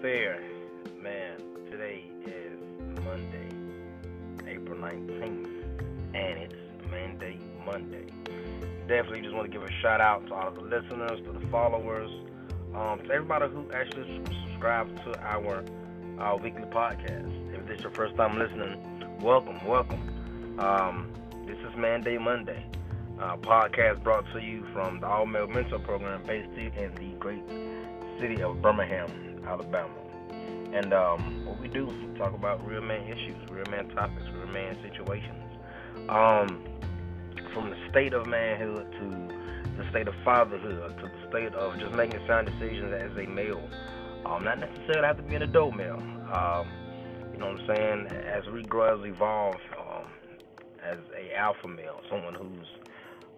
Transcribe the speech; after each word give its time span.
there? 0.00 0.40
Man, 1.02 1.38
today 1.70 2.04
is 2.24 2.58
Monday, 3.04 3.48
April 4.46 4.78
19th, 4.78 5.48
and 6.14 6.38
it's 6.38 6.54
Manday 6.90 7.38
Monday. 7.66 8.06
Definitely 8.88 9.22
just 9.22 9.34
want 9.34 9.50
to 9.50 9.58
give 9.58 9.66
a 9.66 9.72
shout 9.80 10.00
out 10.00 10.26
to 10.28 10.34
all 10.34 10.48
of 10.48 10.54
the 10.54 10.62
listeners, 10.62 11.20
to 11.24 11.32
the 11.32 11.46
followers, 11.48 12.10
um, 12.74 13.00
to 13.00 13.10
everybody 13.12 13.48
who 13.48 13.70
actually 13.72 14.22
subscribes 14.24 14.92
to 15.04 15.18
our 15.20 15.64
uh, 16.18 16.36
weekly 16.36 16.62
podcast. 16.62 17.54
If 17.54 17.66
this 17.66 17.78
is 17.78 17.82
your 17.82 17.92
first 17.92 18.16
time 18.16 18.38
listening, 18.38 18.80
welcome, 19.20 19.64
welcome. 19.66 20.58
Um, 20.58 21.12
this 21.46 21.58
is 21.58 21.74
Manday 21.76 22.18
Monday. 22.18 22.64
Uh, 23.20 23.36
podcast 23.36 24.02
brought 24.02 24.24
to 24.32 24.40
you 24.40 24.64
from 24.72 25.00
the 25.00 25.06
All 25.06 25.26
Male 25.26 25.46
Mentor 25.46 25.78
Program 25.78 26.22
based 26.24 26.48
in 26.56 26.94
the 26.94 27.14
great 27.18 27.42
city 28.20 28.42
of 28.42 28.60
Birmingham, 28.62 29.31
Alabama. 29.52 29.94
And 30.72 30.94
um, 30.94 31.44
what 31.44 31.58
we 31.60 31.68
do, 31.68 31.86
we 31.86 32.18
talk 32.18 32.32
about 32.32 32.66
real 32.66 32.80
man 32.80 33.06
issues, 33.06 33.36
real 33.50 33.66
man 33.70 33.88
topics, 33.90 34.24
real 34.34 34.46
man 34.46 34.76
situations. 34.82 35.38
Um, 36.08 36.64
from 37.52 37.68
the 37.70 37.76
state 37.90 38.14
of 38.14 38.26
manhood 38.26 38.90
to 38.92 39.42
the 39.76 39.88
state 39.90 40.08
of 40.08 40.14
fatherhood 40.24 40.96
to 40.98 41.02
the 41.04 41.28
state 41.28 41.54
of 41.54 41.78
just 41.78 41.94
making 41.94 42.20
sound 42.26 42.46
decisions 42.46 42.92
as 42.92 43.10
a 43.16 43.28
male. 43.28 43.62
Um, 44.24 44.44
not 44.44 44.58
necessarily 44.60 45.06
have 45.06 45.16
to 45.16 45.22
be 45.22 45.34
an 45.34 45.42
adult 45.42 45.74
male. 45.74 45.96
Um, 46.32 46.68
you 47.32 47.38
know 47.38 47.52
what 47.52 47.60
I'm 47.60 47.66
saying? 47.66 48.06
As 48.26 48.46
we 48.46 48.62
grow, 48.62 48.98
as 48.98 49.06
evolve, 49.06 49.56
um, 49.78 50.04
as 50.82 50.98
a 51.16 51.36
alpha 51.36 51.68
male, 51.68 52.00
someone 52.08 52.34
who's 52.34 52.66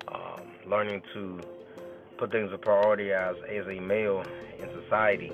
um, 0.09 0.43
learning 0.67 1.03
to 1.15 1.41
put 2.19 2.31
things 2.31 2.53
a 2.53 2.59
priority 2.59 3.13
as 3.13 3.37
as 3.49 3.67
a 3.67 3.81
male 3.81 4.23
in 4.61 4.69
society. 4.83 5.33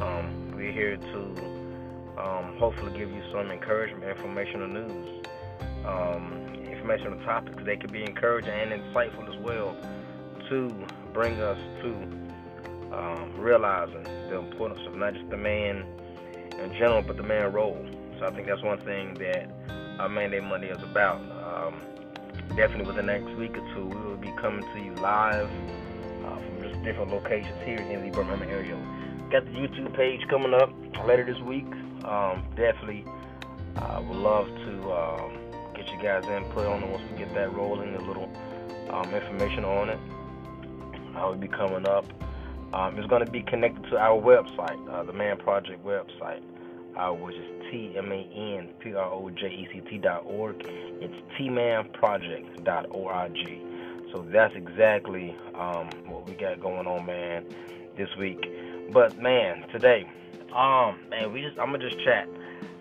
Um, 0.00 0.52
we're 0.56 0.72
here 0.72 0.96
to 0.96 1.18
um, 2.16 2.56
hopefully 2.58 2.96
give 2.98 3.10
you 3.10 3.22
some 3.30 3.50
encouragement, 3.50 4.04
informational 4.04 4.66
news, 4.66 5.26
um, 5.84 6.54
informational 6.64 7.18
topics 7.24 7.62
that 7.64 7.80
could 7.80 7.92
be 7.92 8.02
encouraging 8.02 8.50
and 8.50 8.72
insightful 8.72 9.28
as 9.28 9.38
well 9.42 9.76
to 10.48 10.86
bring 11.12 11.40
us 11.40 11.58
to 11.82 11.88
um, 12.96 13.34
realizing 13.36 14.02
the 14.02 14.38
importance 14.38 14.80
of 14.86 14.96
not 14.96 15.12
just 15.12 15.28
the 15.28 15.36
man 15.36 15.84
in 16.58 16.72
general, 16.72 17.02
but 17.02 17.18
the 17.18 17.22
man 17.22 17.52
role. 17.52 17.86
So 18.18 18.26
I 18.26 18.30
think 18.30 18.46
that's 18.46 18.62
one 18.62 18.78
thing 18.78 19.14
that 19.14 19.50
our 19.98 20.08
Manday 20.08 20.40
Monday 20.40 20.70
is 20.70 20.82
about. 20.82 21.20
Um, 21.20 21.78
definitely 22.56 22.86
within 22.86 23.06
the 23.06 23.12
next 23.18 23.36
week 23.36 23.56
or 23.56 23.74
two, 23.74 23.86
we 23.86 23.96
will 23.96 24.16
be 24.16 24.32
coming 24.40 24.64
to 24.72 24.80
you 24.80 24.94
live 24.94 25.50
uh, 26.24 26.36
from 26.36 26.62
just 26.62 26.82
different 26.84 27.10
locations 27.10 27.62
here 27.64 27.76
in 27.76 28.02
the 28.02 28.10
Birmingham 28.10 28.48
area. 28.48 28.99
Got 29.30 29.44
the 29.44 29.52
YouTube 29.52 29.94
page 29.94 30.26
coming 30.26 30.52
up 30.52 30.72
later 31.06 31.24
this 31.24 31.40
week. 31.42 31.72
Um, 32.04 32.42
definitely 32.56 33.04
uh, 33.76 34.02
would 34.04 34.16
love 34.16 34.48
to 34.48 34.92
um, 34.92 35.38
get 35.72 35.88
you 35.88 36.02
guys 36.02 36.24
input 36.24 36.66
on 36.66 36.82
it 36.82 36.88
once 36.88 37.04
we 37.12 37.16
get 37.16 37.32
that 37.34 37.54
rolling, 37.54 37.94
a 37.94 38.00
little 38.00 38.28
um, 38.90 39.08
information 39.14 39.64
on 39.64 39.90
it. 39.90 40.00
I 41.14 41.26
will 41.26 41.36
be 41.36 41.46
coming 41.46 41.86
up. 41.86 42.06
Um, 42.74 42.98
it's 42.98 43.06
going 43.06 43.24
to 43.24 43.30
be 43.30 43.42
connected 43.42 43.88
to 43.90 43.98
our 43.98 44.20
website, 44.20 44.92
uh, 44.92 45.04
the 45.04 45.12
Man 45.12 45.36
Project 45.36 45.84
website, 45.84 46.42
uh, 46.96 47.12
which 47.12 47.36
is 47.36 47.46
T 47.70 47.94
M 47.96 48.10
A 48.10 48.16
N 48.34 48.70
P 48.80 48.94
R 48.94 49.12
O 49.12 49.30
J 49.30 49.46
E 49.46 49.68
C 49.72 49.80
T 49.88 49.98
dot 49.98 50.24
org. 50.26 50.56
It's 50.58 51.14
tmanproject 51.38 52.64
dot 52.64 52.86
O 52.90 53.06
R 53.06 53.28
G. 53.28 53.62
So 54.10 54.26
that's 54.28 54.56
exactly 54.56 55.36
um, 55.54 55.88
what 56.06 56.28
we 56.28 56.34
got 56.34 56.60
going 56.60 56.88
on, 56.88 57.06
man, 57.06 57.44
this 57.96 58.08
week. 58.16 58.44
But 58.92 59.18
man, 59.18 59.68
today, 59.70 60.08
um, 60.54 60.98
man, 61.10 61.32
we 61.32 61.42
just 61.42 61.58
I'm 61.58 61.70
gonna 61.70 61.78
just 61.78 62.02
chat 62.04 62.28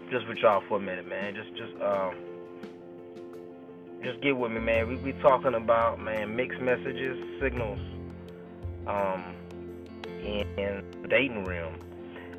just 0.09 0.27
with 0.27 0.39
y'all 0.39 0.63
for 0.67 0.77
a 0.77 0.79
minute, 0.79 1.07
man. 1.07 1.35
Just 1.35 1.55
just 1.55 1.73
um 1.81 2.15
just 4.03 4.19
get 4.21 4.35
with 4.35 4.51
me, 4.51 4.59
man. 4.59 4.87
We 4.87 4.95
we 4.95 5.11
talking 5.21 5.53
about 5.53 5.99
man 5.99 6.35
mixed 6.35 6.61
messages, 6.61 7.17
signals, 7.39 7.79
um, 8.87 9.23
in, 10.05 10.47
in 10.57 10.83
the 11.03 11.07
dating 11.09 11.45
realm, 11.45 11.75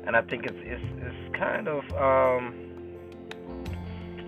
and 0.05 0.17
I 0.17 0.21
think 0.21 0.45
it's 0.45 0.57
it's 0.59 0.83
it's 0.97 1.37
kind 1.37 1.69
of 1.69 1.83
um, 1.93 2.53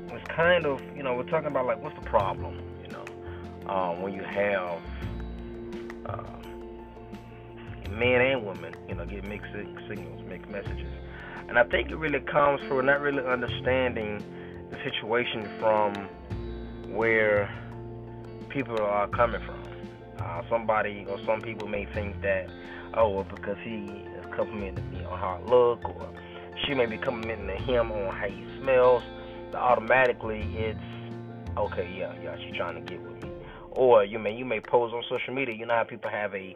it's 0.09 0.25
kind 0.33 0.65
of 0.65 0.81
you 0.95 1.03
know 1.03 1.15
we're 1.15 1.23
talking 1.23 1.47
about 1.47 1.65
like 1.65 1.83
what's 1.83 1.95
the 1.95 2.09
problem, 2.09 2.61
you 2.81 2.87
know, 2.89 3.69
um, 3.69 4.01
when 4.01 4.13
you 4.13 4.23
have 4.23 4.79
uh, 6.05 6.23
men 7.91 8.21
and 8.21 8.45
women, 8.45 8.73
you 8.87 8.95
know, 8.95 9.05
get 9.05 9.23
mixed 9.25 9.51
signals, 9.87 10.21
mixed 10.27 10.49
messages, 10.49 10.91
and 11.47 11.57
I 11.59 11.63
think 11.63 11.91
it 11.91 11.95
really 11.95 12.19
comes 12.19 12.61
from 12.67 12.85
not 12.85 13.01
really 13.01 13.23
understanding 13.23 14.23
the 14.69 14.77
situation 14.83 15.47
from 15.59 15.93
where 16.93 17.49
people 18.49 18.79
are 18.79 19.07
coming 19.07 19.41
from. 19.45 19.59
Uh, 20.19 20.41
somebody 20.49 21.05
or 21.09 21.19
some 21.25 21.41
people 21.41 21.67
may 21.67 21.85
think 21.85 22.21
that, 22.21 22.47
oh, 22.93 23.09
well, 23.09 23.23
because 23.23 23.57
he 23.63 23.85
is 24.17 24.25
complimenting 24.35 24.89
me 24.91 25.03
on 25.05 25.19
how 25.19 25.41
I 25.43 25.49
look, 25.49 25.83
or 25.83 26.09
she 26.65 26.73
may 26.73 26.85
be 26.85 26.97
complimenting 26.97 27.61
him 27.63 27.91
on 27.91 28.15
how 28.15 28.27
he 28.27 28.45
smells, 28.61 29.03
automatically 29.53 30.41
it's 30.55 30.79
okay, 31.57 31.93
yeah, 31.97 32.13
yeah, 32.23 32.35
she's 32.37 32.55
trying 32.55 32.75
to 32.75 32.81
get 32.81 33.01
with 33.01 33.23
me. 33.23 33.29
Or 33.71 34.03
you 34.03 34.19
may 34.19 34.35
you 34.35 34.45
may 34.45 34.59
post 34.59 34.93
on 34.93 35.03
social 35.09 35.33
media. 35.33 35.55
You 35.55 35.65
know 35.65 35.75
how 35.75 35.83
people 35.83 36.09
have 36.09 36.33
a 36.33 36.55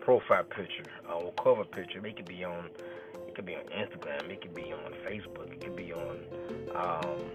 profile 0.00 0.44
picture 0.44 0.84
or 1.12 1.32
cover 1.32 1.64
picture. 1.64 2.04
It 2.06 2.16
could 2.16 2.28
be 2.28 2.44
on 2.44 2.66
it 3.28 3.34
could 3.34 3.46
be 3.46 3.54
on 3.54 3.62
Instagram. 3.64 4.30
It 4.30 4.40
could 4.42 4.54
be 4.54 4.72
on 4.72 4.92
Facebook. 5.06 5.52
It 5.52 5.60
could 5.60 5.76
be 5.76 5.92
on 5.92 6.18
um, 6.74 7.30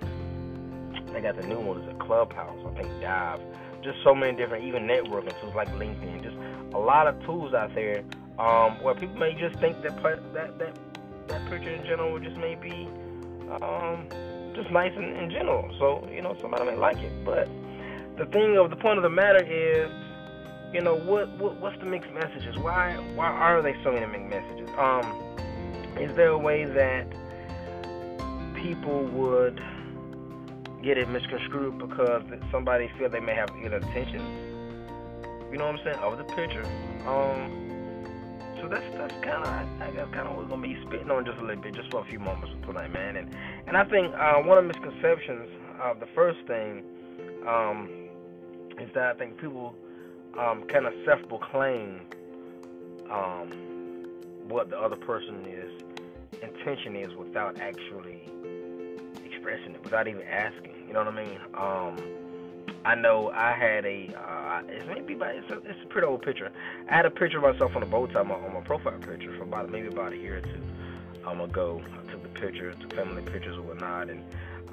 they 1.14 1.22
got 1.22 1.40
the 1.40 1.48
new 1.48 1.60
one 1.60 1.82
is 1.82 1.90
a 1.90 1.98
Clubhouse. 1.98 2.60
I 2.66 2.82
think 2.82 3.02
Dive. 3.02 3.40
Just 3.84 3.98
so 4.04 4.16
many 4.16 4.36
different 4.36 4.66
even 4.66 4.84
networking 4.84 5.40
tools 5.42 5.56
like 5.56 5.70
LinkedIn. 5.70 6.24
Just 6.24 6.36
a 6.74 6.80
lot 6.80 7.08
of 7.08 7.24
tools 7.26 7.54
out 7.54 7.74
there 7.76 8.04
um, 8.40 8.82
where 8.84 8.96
people 8.96 9.16
may 9.16 9.34
just 9.34 9.58
think 9.60 9.82
that 9.84 10.02
that 10.04 10.34
that 10.60 10.76
that 11.28 11.50
picture 11.50 11.70
in 11.70 11.86
general 11.86 12.20
just 12.20 12.38
may 12.38 12.56
be 12.56 12.88
um, 13.62 14.08
just 14.56 14.70
nice 14.72 14.92
in, 14.98 15.16
in 15.16 15.30
general. 15.30 15.74
So 15.80 16.08
you 16.12 16.22
know 16.22 16.36
somebody 16.42 16.66
may 16.66 16.76
like 16.76 16.98
it, 16.98 17.14
but 17.24 17.48
the 18.18 18.26
thing 18.26 18.58
of 18.58 18.70
the 18.70 18.76
point 18.76 18.98
of 18.98 19.04
the 19.04 19.10
matter 19.10 19.44
is, 19.44 19.90
you 20.74 20.82
know 20.82 20.96
what, 20.96 21.30
what 21.38 21.60
what's 21.60 21.78
the 21.80 21.86
mixed 21.86 22.12
messages? 22.12 22.58
Why 22.58 22.96
why 23.16 23.28
are 23.28 23.62
they 23.62 23.76
so 23.84 23.92
many 23.92 24.06
mixed 24.06 24.30
messages? 24.30 24.70
Um, 24.78 25.22
is 26.00 26.16
there 26.16 26.30
a 26.30 26.38
way 26.38 26.66
that 26.66 27.08
people 28.56 29.06
would 29.06 29.62
get 30.84 30.98
it 30.98 31.10
misconstrued 31.10 31.78
because 31.78 32.24
somebody 32.52 32.90
feel 32.98 33.10
they 33.10 33.20
may 33.20 33.36
have 33.36 33.50
ill 33.64 33.74
intentions? 33.74 34.24
You 35.52 35.58
know 35.58 35.66
what 35.66 35.80
I'm 35.80 35.84
saying? 35.86 36.00
Of 36.00 36.18
the 36.18 36.26
picture. 36.26 36.66
Um, 37.08 37.66
so 38.60 38.68
that's 38.68 38.98
that's 38.98 39.14
kind 39.24 39.44
of 39.44 39.82
I 39.82 39.92
got 39.96 40.12
kind 40.12 40.28
of 40.28 40.38
we're 40.38 40.46
gonna 40.46 40.62
be 40.62 40.78
spitting 40.88 41.12
on 41.12 41.24
just 41.26 41.38
a 41.38 41.42
little 41.42 41.62
bit, 41.62 41.76
just 41.76 41.92
for 41.92 42.02
a 42.02 42.06
few 42.06 42.20
moments 42.20 42.56
tonight, 42.66 42.92
man. 42.92 43.16
And 43.16 43.34
and 43.68 43.78
I 43.78 43.84
think 43.86 44.14
uh, 44.16 44.42
one 44.42 44.58
of 44.58 44.64
the 44.64 44.74
misconceptions 44.74 45.50
of 45.82 46.00
the 46.00 46.08
first 46.16 46.40
thing 46.48 46.84
um, 47.48 48.10
is 48.80 48.90
that 48.96 49.16
I 49.16 49.18
think 49.18 49.40
people 49.40 49.76
um, 50.40 50.64
kind 50.68 50.86
of 50.86 50.94
self-proclaim 51.06 52.02
um, 53.10 53.50
what 54.48 54.70
the 54.70 54.78
other 54.78 54.96
person 54.96 55.46
is 55.46 55.84
intention 56.42 56.96
is 56.96 57.16
without 57.16 57.60
actually 57.60 58.22
expressing 59.26 59.74
it, 59.76 59.84
without 59.84 60.08
even 60.08 60.22
asking. 60.24 60.74
You 60.88 60.94
know 60.94 61.04
what 61.04 61.14
I 61.14 61.24
mean? 61.24 61.40
Um, 61.54 62.26
I 62.84 62.94
know 62.96 63.32
I 63.32 63.54
had 63.54 63.86
a, 63.86 64.10
uh, 64.16 64.62
it's 64.68 64.86
maybe 64.88 65.14
about, 65.14 65.36
it's 65.36 65.50
a, 65.50 65.58
it's 65.58 65.84
a 65.84 65.88
pretty 65.88 66.08
old 66.08 66.22
picture. 66.22 66.52
I 66.90 66.96
had 66.96 67.06
a 67.06 67.12
picture 67.12 67.38
of 67.38 67.44
myself 67.54 67.76
on 67.76 67.82
a 67.82 67.86
bow 67.86 68.06
tie 68.08 68.20
on 68.20 68.28
my, 68.28 68.62
profile 68.62 69.00
picture 69.00 69.36
for 69.38 69.44
about 69.44 69.72
maybe 69.72 69.88
about 69.88 70.14
a 70.14 70.18
year 70.18 70.38
or 70.38 70.42
two 70.42 70.62
um, 71.26 71.42
ago. 71.42 71.82
I 71.94 72.12
took 72.12 72.22
the 72.22 72.40
picture, 72.40 72.74
took 72.74 72.94
family 72.94 73.24
pictures 73.24 73.56
and 73.58 73.68
whatnot, 73.68 74.10
and 74.10 74.24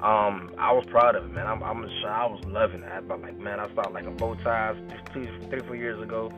um, 0.03 0.53
I 0.57 0.73
was 0.73 0.83
proud 0.85 1.15
of 1.15 1.23
it, 1.23 1.31
man. 1.33 1.47
I'm, 1.47 1.63
I'm 1.63 1.85
I 2.05 2.25
was 2.25 2.43
loving 2.45 2.83
it. 2.83 3.07
But 3.07 3.21
like, 3.21 3.39
man, 3.39 3.61
I 3.61 3.71
started 3.71 3.93
like 3.93 4.05
a 4.05 4.11
bow 4.11 4.35
ties 4.35 4.75
two, 5.13 5.25
three, 5.49 5.61
four 5.61 5.77
years 5.77 6.01
ago, 6.01 6.29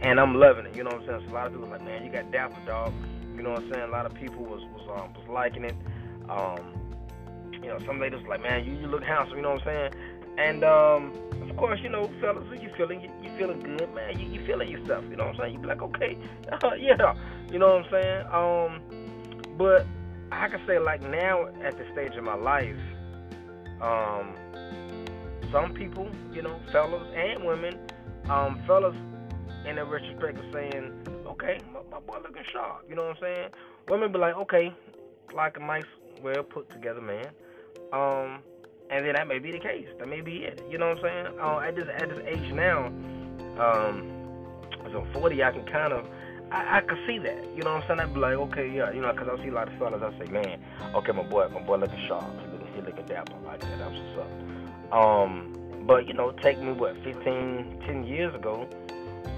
and 0.00 0.18
I'm 0.18 0.34
loving 0.34 0.66
it. 0.66 0.76
You 0.76 0.82
know 0.82 0.90
what 0.90 1.02
I'm 1.02 1.06
saying? 1.06 1.22
So 1.26 1.32
a 1.32 1.34
lot 1.34 1.46
of 1.46 1.52
people 1.52 1.68
like, 1.68 1.84
man, 1.84 2.04
you 2.04 2.10
got 2.10 2.32
dapper 2.32 2.60
dog. 2.66 2.92
You 3.36 3.42
know 3.44 3.50
what 3.50 3.62
I'm 3.62 3.70
saying? 3.70 3.84
A 3.84 3.92
lot 3.92 4.06
of 4.06 4.14
people 4.14 4.42
was 4.44 4.60
was 4.74 5.00
um, 5.00 5.12
was 5.14 5.28
liking 5.28 5.64
it. 5.64 5.76
Um, 6.28 6.74
you 7.52 7.68
know, 7.68 7.78
some 7.86 8.00
ladies 8.00 8.18
like, 8.28 8.42
man, 8.42 8.64
you, 8.64 8.72
you 8.72 8.88
look 8.88 9.04
handsome. 9.04 9.36
You 9.36 9.42
know 9.42 9.52
what 9.52 9.66
I'm 9.68 9.92
saying? 9.92 9.92
And 10.38 10.64
um, 10.64 11.12
of 11.48 11.56
course, 11.56 11.78
you 11.84 11.88
know, 11.88 12.10
fellas, 12.20 12.44
you 12.60 12.70
feeling 12.76 13.02
you, 13.02 13.10
you 13.22 13.30
feeling 13.38 13.60
good, 13.60 13.94
man. 13.94 14.18
You, 14.18 14.26
you 14.26 14.44
feeling 14.44 14.68
yourself. 14.68 15.04
You 15.08 15.14
know 15.14 15.26
what 15.26 15.36
I'm 15.36 15.40
saying? 15.42 15.54
You 15.54 15.60
be 15.60 15.66
like, 15.68 15.82
okay, 15.82 16.18
yeah. 16.80 17.14
You 17.52 17.60
know 17.60 17.76
what 17.76 17.84
I'm 17.84 17.90
saying? 17.92 18.26
Um, 18.32 19.56
but 19.56 19.86
I 20.32 20.48
can 20.48 20.60
say 20.66 20.80
like 20.80 21.02
now 21.02 21.46
at 21.62 21.78
this 21.78 21.86
stage 21.92 22.16
of 22.16 22.24
my 22.24 22.34
life, 22.34 22.76
um, 23.80 24.34
some 25.52 25.72
people, 25.74 26.10
you 26.32 26.42
know, 26.42 26.58
fellas 26.72 27.06
and 27.14 27.44
women, 27.44 27.78
um, 28.28 28.62
fellas 28.66 28.94
in 29.66 29.78
a 29.78 29.84
retrospect 29.84 30.38
are 30.38 30.52
saying, 30.52 30.92
okay, 31.26 31.58
my, 31.72 31.80
my 31.90 32.00
boy 32.00 32.18
looking 32.22 32.42
sharp. 32.52 32.84
You 32.88 32.94
know 32.94 33.06
what 33.06 33.16
I'm 33.16 33.22
saying? 33.22 33.50
women 33.88 34.12
be 34.12 34.18
like, 34.18 34.36
okay, 34.36 34.72
like 35.34 35.56
a 35.56 35.60
nice, 35.60 35.84
well 36.22 36.42
put 36.42 36.70
together 36.70 37.00
man. 37.00 37.28
Um, 37.92 38.42
and 38.90 39.04
then 39.04 39.14
that 39.14 39.26
may 39.26 39.38
be 39.38 39.52
the 39.52 39.58
case. 39.58 39.88
That 39.98 40.08
may 40.08 40.20
be 40.20 40.44
it. 40.44 40.62
You 40.70 40.78
know 40.78 40.88
what 40.88 40.98
I'm 40.98 41.02
saying? 41.02 41.40
Uh, 41.40 41.58
at 41.58 41.76
this 41.76 41.88
at 41.88 42.08
this 42.08 42.20
age 42.26 42.52
now, 42.52 42.86
um, 43.58 44.12
so 44.92 45.06
40, 45.12 45.42
I 45.42 45.50
can 45.50 45.64
kind 45.66 45.92
of 45.92 46.06
I, 46.52 46.78
I 46.78 46.80
could 46.80 46.98
see 47.06 47.18
that. 47.18 47.44
You 47.56 47.62
know 47.62 47.74
what 47.74 47.82
I'm 47.82 47.88
saying? 47.88 48.00
I'd 48.00 48.14
be 48.14 48.20
like, 48.20 48.34
okay, 48.34 48.70
yeah, 48.70 48.92
you 48.92 49.00
know, 49.00 49.12
because 49.12 49.28
I 49.28 49.42
see 49.42 49.48
a 49.48 49.52
lot 49.52 49.68
of 49.68 49.78
fellas. 49.78 50.02
I 50.02 50.24
say, 50.24 50.30
man, 50.30 50.60
okay, 50.94 51.12
my 51.12 51.24
boy, 51.24 51.48
my 51.48 51.62
boy 51.62 51.76
looking 51.76 52.06
sharp. 52.06 52.24
He 52.76 52.82
looking 52.82 53.06
dapper 53.06 53.34
like 53.44 53.60
that. 53.60 53.78
That's 53.78 53.94
what's 53.94 54.18
up. 54.18 54.92
Um, 54.92 55.84
but 55.86 56.06
you 56.06 56.14
know, 56.14 56.32
take 56.32 56.60
me 56.60 56.72
what 56.72 56.94
15, 57.02 57.82
10 57.86 58.04
years 58.04 58.34
ago. 58.34 58.68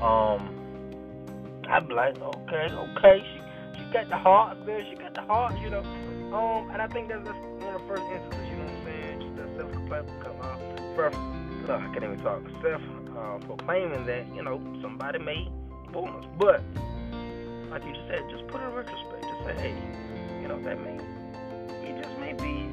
Um, 0.02 0.54
I'd 1.68 1.88
be 1.88 1.94
like, 1.94 2.18
okay, 2.20 2.68
okay, 2.72 3.22
she 3.22 3.78
she 3.78 3.92
got 3.92 4.08
the 4.08 4.16
heart, 4.16 4.66
man. 4.66 4.84
She 4.90 4.96
got 4.96 5.14
the 5.14 5.22
heart, 5.22 5.54
you 5.62 5.70
know. 5.70 5.84
Um, 6.34 6.70
and 6.70 6.82
I 6.82 6.88
think 6.88 7.08
that's 7.08 7.26
just 7.26 7.38
one 7.38 7.74
of 7.74 7.80
the 7.80 7.88
first 7.88 8.02
instances. 8.12 8.48
You 8.50 8.56
know 8.56 8.64
what 8.64 8.74
I'm 8.74 8.84
saying? 8.84 9.20
Just 9.20 9.36
that 9.36 9.56
self-proclaiming, 9.56 10.22
uh, 10.42 10.94
first, 10.96 11.16
uh, 11.68 11.76
I 11.76 11.86
can't 11.92 12.04
even 12.04 12.18
talk. 12.20 12.42
Self 12.62 12.82
uh, 13.16 13.38
proclaiming 13.46 14.04
that 14.06 14.26
you 14.34 14.42
know 14.42 14.60
somebody 14.82 15.18
may 15.18 15.48
boom 15.92 16.16
us, 16.16 16.24
but 16.38 16.62
like 17.70 17.84
you 17.84 17.94
said, 18.08 18.20
just 18.30 18.46
put 18.48 18.60
it 18.60 18.64
in 18.64 18.72
retrospect. 18.72 19.22
Just 19.22 19.44
say, 19.44 19.54
hey, 19.60 19.76
you 20.42 20.48
know, 20.48 20.60
that 20.62 20.80
may, 20.80 20.96
it 21.88 22.02
just 22.02 22.18
may 22.18 22.32
be, 22.32 22.70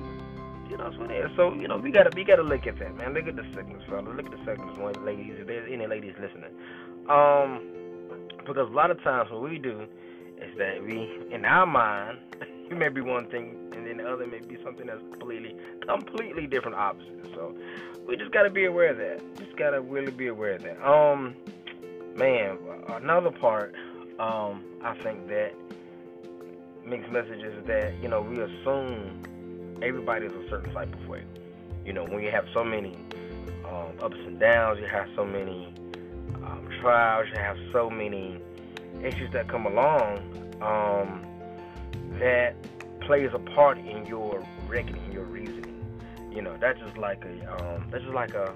you 0.76 0.84
know. 0.84 1.30
So, 1.36 1.54
you 1.54 1.68
know, 1.68 1.78
we 1.78 1.92
gotta, 1.92 2.12
we 2.16 2.24
gotta 2.24 2.44
look 2.44 2.68
at 2.68 2.80
that, 2.80 2.96
man. 2.98 3.14
Look 3.14 3.28
at 3.28 3.36
the 3.36 3.46
sickness, 3.54 3.84
fellas. 3.90 4.16
Look 4.16 4.26
at 4.26 4.32
the 4.32 4.46
sickness, 4.46 4.78
one 4.78 4.94
ladies. 5.06 5.36
If 5.40 5.48
there's 5.48 5.70
any 5.72 5.88
ladies 5.88 6.14
listening, 6.20 6.52
um, 7.10 7.62
because 8.38 8.70
a 8.70 8.74
lot 8.74 8.92
of 8.92 9.02
times 9.04 9.32
what 9.32 9.42
we 9.42 9.58
do 9.58 9.88
is 10.42 10.58
that 10.58 10.84
we, 10.84 11.10
in 11.32 11.46
our 11.46 11.66
mind, 11.66 12.20
it 12.42 12.78
may 12.78 12.90
be 12.90 13.02
one 13.02 13.28
thing, 13.28 13.58
and 13.74 13.86
then 13.86 13.98
the 13.98 14.08
other 14.08 14.28
may 14.28 14.40
be 14.40 14.58
something 14.64 14.88
that's 14.88 15.02
completely, 15.12 15.56
completely 15.88 16.48
different 16.48 16.76
opposite. 16.76 17.26
So, 17.34 17.56
we 18.08 18.18
just 18.18 18.32
gotta 18.32 18.50
be 18.50 18.66
aware 18.66 18.92
of 18.92 18.98
that. 18.98 19.36
Just 19.38 19.58
gotta 19.58 19.82
really 19.82 20.12
be 20.12 20.28
aware 20.28 20.54
of 20.54 20.64
that. 20.64 20.82
Um, 20.86 21.36
man, 22.16 22.58
another 22.90 23.32
part 23.32 23.74
um, 24.20 24.64
I 24.84 24.94
think 25.02 25.28
that 25.28 25.54
mixed 26.86 27.12
messages 27.12 27.66
that 27.66 27.96
you 28.02 28.08
know 28.08 28.22
we 28.22 28.40
assume 28.40 29.24
everybody's 29.82 30.32
a 30.32 30.50
certain 30.50 30.74
type 30.74 30.94
of 30.94 31.08
way. 31.08 31.24
You 31.86 31.94
know, 31.94 32.04
when 32.04 32.22
you 32.22 32.32
have 32.32 32.46
so 32.54 32.64
many 32.64 32.96
um, 33.66 33.98
ups 34.02 34.18
and 34.26 34.40
downs, 34.40 34.80
you 34.80 34.88
have 34.88 35.08
so 35.16 35.26
many 35.26 35.74
um, 36.44 36.68
trials, 36.82 37.28
you 37.32 37.40
have 37.40 37.58
so 37.72 37.90
many 37.90 38.40
issues 39.04 39.32
that 39.34 39.48
come 39.48 39.66
along 39.66 40.18
um, 40.62 41.26
that 42.20 42.56
plays 43.02 43.30
a 43.34 43.40
part 43.40 43.78
in 43.78 44.06
your 44.06 44.44
reckoning, 44.68 45.12
your 45.12 45.26
reasoning. 45.26 45.84
You 46.32 46.42
know, 46.42 46.58
that's 46.60 46.80
just 46.80 46.98
like 46.98 47.24
a 47.24 47.54
um, 47.54 47.88
that's 47.92 48.04
just 48.04 48.16
like 48.16 48.34
a 48.34 48.54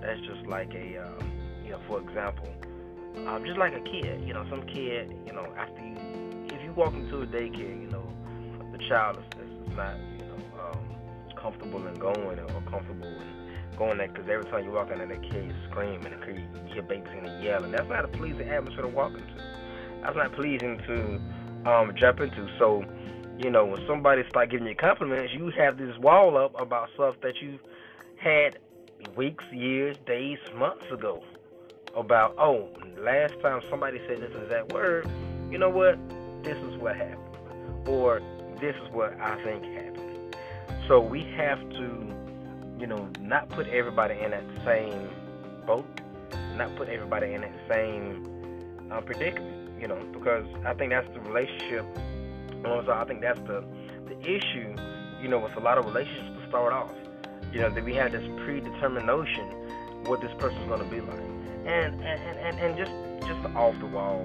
that's 0.00 0.20
just 0.20 0.46
like 0.46 0.74
a 0.74 0.98
um, 0.98 1.32
you 1.64 1.70
know, 1.70 1.80
for 1.88 2.00
example, 2.00 2.48
um, 3.26 3.44
just 3.44 3.58
like 3.58 3.72
a 3.72 3.80
kid, 3.80 4.22
you 4.26 4.34
know, 4.34 4.46
some 4.50 4.62
kid, 4.66 5.12
you 5.26 5.32
know, 5.32 5.46
after 5.56 5.80
you, 5.80 5.96
if 6.46 6.62
you 6.62 6.72
walk 6.72 6.94
into 6.94 7.22
a 7.22 7.26
daycare, 7.26 7.80
you 7.80 7.88
know, 7.90 8.06
the 8.72 8.78
child 8.88 9.18
is, 9.18 9.68
is 9.68 9.76
not, 9.76 9.96
you 10.18 10.25
comfortable 11.46 11.86
in 11.86 11.94
going 11.94 12.38
or 12.40 12.62
comfortable 12.68 13.06
in 13.06 13.78
going 13.78 13.98
there 13.98 14.08
because 14.08 14.28
every 14.28 14.44
time 14.50 14.64
you 14.64 14.72
walk 14.72 14.90
into 14.90 15.06
that 15.06 15.22
kid, 15.22 15.44
you 15.44 15.54
scream 15.70 16.04
and 16.04 16.20
the 16.20 16.26
kid, 16.26 16.42
you 16.66 16.74
hear 16.74 16.82
babies 16.82 17.08
and 17.16 17.44
yelling. 17.44 17.70
That's 17.70 17.88
not 17.88 18.04
a 18.04 18.08
pleasing 18.08 18.48
atmosphere 18.48 18.82
to 18.82 18.88
walk 18.88 19.12
into. 19.12 19.42
That's 20.02 20.16
not 20.16 20.32
pleasing 20.32 20.78
to 20.88 21.70
um, 21.70 21.94
jump 21.94 22.20
into. 22.20 22.48
So, 22.58 22.84
you 23.38 23.50
know, 23.50 23.64
when 23.64 23.86
somebody 23.86 24.24
start 24.28 24.50
giving 24.50 24.66
you 24.66 24.74
compliments, 24.74 25.34
you 25.34 25.50
have 25.50 25.78
this 25.78 25.96
wall 25.98 26.36
up 26.36 26.58
about 26.60 26.88
stuff 26.94 27.14
that 27.22 27.40
you 27.40 27.60
had 28.16 28.58
weeks, 29.16 29.44
years, 29.52 29.96
days, 30.04 30.38
months 30.56 30.86
ago 30.90 31.22
about, 31.94 32.34
oh, 32.38 32.68
last 32.98 33.34
time 33.40 33.60
somebody 33.70 34.00
said 34.08 34.20
this 34.20 34.32
is 34.32 34.48
that 34.48 34.72
word, 34.72 35.08
you 35.50 35.58
know 35.58 35.70
what? 35.70 35.96
This 36.42 36.56
is 36.56 36.76
what 36.78 36.96
happened. 36.96 37.20
Or 37.86 38.20
this 38.60 38.74
is 38.74 38.90
what 38.90 39.18
I 39.20 39.40
think 39.44 39.64
happened. 39.64 39.95
So 40.88 41.00
we 41.00 41.24
have 41.36 41.60
to, 41.70 42.14
you 42.78 42.86
know, 42.86 43.08
not 43.20 43.48
put 43.48 43.66
everybody 43.68 44.18
in 44.20 44.30
that 44.30 44.44
same 44.64 45.08
boat, 45.66 45.86
not 46.54 46.74
put 46.76 46.88
everybody 46.88 47.34
in 47.34 47.40
that 47.42 47.54
same 47.70 48.88
uh, 48.90 49.00
predicament, 49.00 49.80
you 49.80 49.88
know, 49.88 49.98
because 50.12 50.46
I 50.64 50.74
think 50.74 50.90
that's 50.92 51.08
the 51.12 51.20
relationship. 51.20 51.84
I 52.64 53.04
think 53.04 53.20
that's 53.20 53.40
the 53.40 53.64
the 54.08 54.18
issue, 54.20 54.74
you 55.22 55.28
know, 55.28 55.38
with 55.38 55.56
a 55.56 55.60
lot 55.60 55.78
of 55.78 55.86
relationships 55.86 56.40
to 56.40 56.48
start 56.48 56.72
off. 56.72 56.90
You 57.52 57.60
know, 57.60 57.70
that 57.70 57.84
we 57.84 57.94
have 57.94 58.12
this 58.12 58.26
predetermined 58.44 59.06
notion 59.06 59.44
what 60.04 60.20
this 60.20 60.32
person's 60.38 60.68
going 60.68 60.82
to 60.82 60.90
be 60.90 61.00
like 61.00 61.36
and 61.66 62.00
and, 62.00 62.38
and, 62.38 62.58
and 62.60 62.76
just 62.76 62.92
just 63.26 63.56
off 63.56 63.78
the 63.80 63.86
wall 63.86 64.24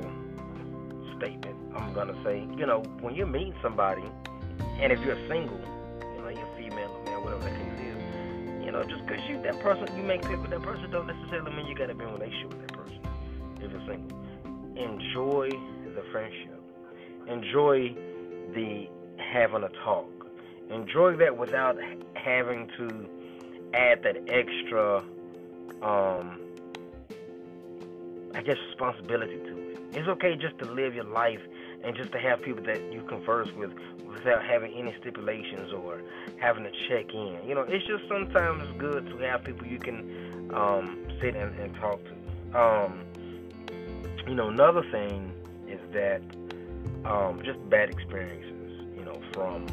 statement. 1.18 1.56
I'm 1.76 1.94
gonna 1.94 2.16
say, 2.24 2.48
you 2.58 2.66
know, 2.66 2.84
when 3.00 3.16
you 3.16 3.26
meet 3.26 3.54
somebody, 3.62 4.04
and 4.80 4.92
if 4.92 5.04
you're 5.04 5.18
single, 5.28 5.60
female 6.72 6.92
or 6.96 7.04
male, 7.04 7.22
whatever 7.24 7.44
the 7.44 7.52
case 7.52 7.80
is, 7.80 8.66
you 8.66 8.72
know, 8.72 8.84
just 8.84 9.06
because 9.06 9.24
you 9.28 9.42
that 9.44 9.60
person, 9.60 9.88
you 9.96 10.04
make 10.04 10.22
click 10.22 10.42
with 10.42 10.52
that 10.52 10.62
person, 10.62 10.90
don't 10.92 11.08
necessarily 11.08 11.52
mean 11.56 11.68
you 11.68 11.76
gotta 11.76 11.94
be 11.94 12.04
in 12.04 12.10
a 12.10 12.14
relationship 12.14 12.50
with 12.50 12.62
that 12.62 12.74
person. 12.74 13.00
If 13.62 13.72
you're 13.72 13.86
single, 13.88 14.18
enjoy 14.76 15.50
the 15.96 16.04
friendship, 16.12 16.62
enjoy 17.28 17.96
the 18.56 18.88
having 19.18 19.64
a 19.64 19.70
talk, 19.84 20.10
enjoy 20.70 21.16
that 21.18 21.38
without 21.38 21.78
having 22.16 22.70
to 22.78 23.10
add 23.74 24.04
that 24.04 24.18
extra. 24.28 25.04
Um, 25.82 26.40
I 28.34 28.42
guess 28.42 28.56
responsibility 28.70 29.36
to 29.36 29.58
it. 29.58 29.80
It's 29.94 30.08
okay 30.08 30.38
just 30.38 30.58
to 30.60 30.66
live 30.66 30.96
your 30.96 31.04
life 31.04 31.42
and 31.84 31.96
just 31.96 32.12
to 32.12 32.20
have 32.20 32.42
people 32.42 32.64
that 32.64 32.92
you 32.92 33.02
converse 33.04 33.50
with 33.58 33.72
without 34.08 34.44
having 34.44 34.74
any 34.74 34.94
stipulations 35.00 35.74
or 35.74 36.02
having 36.40 36.64
to 36.64 36.72
check 36.88 37.14
in. 37.14 37.40
You 37.48 37.56
know, 37.56 37.62
it's 37.62 37.86
just 37.86 38.08
sometimes 38.08 38.64
good 38.78 39.08
to 39.08 39.18
have 39.20 39.44
people 39.44 39.66
you 39.66 39.80
can 39.80 40.52
um, 40.54 41.06
sit 41.22 41.36
and, 41.36 41.58
and 41.60 41.76
talk 41.76 42.00
to. 42.04 42.60
Um, 42.60 43.06
you 44.28 44.36
know, 44.36 44.50
another 44.50 44.84
thing 44.92 45.34
is 45.68 45.80
that 45.94 46.22
um, 47.06 47.42
just 47.44 47.58
bad 47.70 47.90
experiences, 47.90 48.86
you 48.96 49.04
know, 49.04 49.20
from 49.34 49.66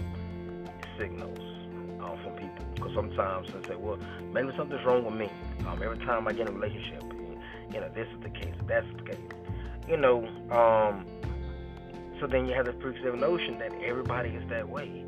signals 0.98 1.38
uh, 2.00 2.16
from 2.22 2.32
people. 2.34 2.64
Because 2.74 2.94
sometimes 2.94 3.48
they 3.52 3.68
say, 3.68 3.76
well, 3.76 3.98
maybe 4.32 4.50
something's 4.56 4.84
wrong 4.84 5.04
with 5.04 5.14
me. 5.14 5.30
Um, 5.66 5.82
every 5.82 5.98
time 5.98 6.26
I 6.26 6.32
get 6.32 6.48
in 6.48 6.48
a 6.48 6.52
relationship, 6.52 7.02
you 7.72 7.80
know, 7.80 7.88
this 7.94 8.08
is 8.14 8.22
the 8.22 8.30
case, 8.30 8.54
that's 8.66 8.86
the 8.96 9.02
case. 9.02 9.20
You 9.88 9.96
know, 9.96 10.26
um, 10.50 11.04
so 12.20 12.26
then 12.26 12.46
you 12.46 12.54
have 12.54 12.66
this 12.66 12.74
preconceived 12.80 13.18
notion 13.20 13.58
that 13.58 13.72
everybody 13.82 14.30
is 14.30 14.48
that 14.48 14.68
way. 14.68 15.04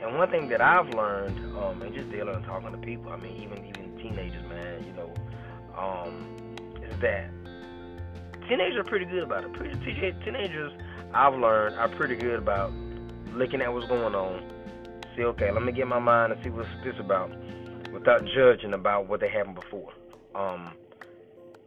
And 0.00 0.16
one 0.16 0.30
thing 0.30 0.48
that 0.48 0.60
I've 0.60 0.88
learned, 0.94 1.38
um, 1.56 1.82
and 1.82 1.92
just 1.94 2.10
dealing 2.10 2.34
and 2.34 2.44
talking 2.44 2.70
to 2.70 2.78
people, 2.78 3.12
I 3.12 3.16
mean, 3.16 3.42
even 3.42 3.66
even 3.66 3.96
teenagers, 3.98 4.48
man, 4.48 4.84
you 4.84 4.92
know, 4.92 5.12
um, 5.76 6.56
is 6.82 7.00
that 7.00 7.30
teenagers 8.48 8.78
are 8.78 8.84
pretty 8.84 9.06
good 9.06 9.24
about 9.24 9.44
it. 9.44 9.52
Pretty 9.52 9.74
teenagers, 10.24 10.72
I've 11.12 11.34
learned, 11.34 11.76
are 11.76 11.88
pretty 11.88 12.16
good 12.16 12.38
about 12.38 12.72
looking 13.34 13.60
at 13.60 13.72
what's 13.72 13.88
going 13.88 14.14
on. 14.14 14.42
See, 15.16 15.24
okay, 15.24 15.50
let 15.50 15.62
me 15.62 15.72
get 15.72 15.88
my 15.88 15.98
mind 15.98 16.32
and 16.32 16.42
see 16.44 16.50
what's 16.50 16.68
this 16.84 16.94
about, 17.00 17.30
without 17.92 18.24
judging 18.36 18.74
about 18.74 19.08
what 19.08 19.20
they 19.20 19.28
happened 19.28 19.56
before. 19.56 19.92
Um, 20.34 20.70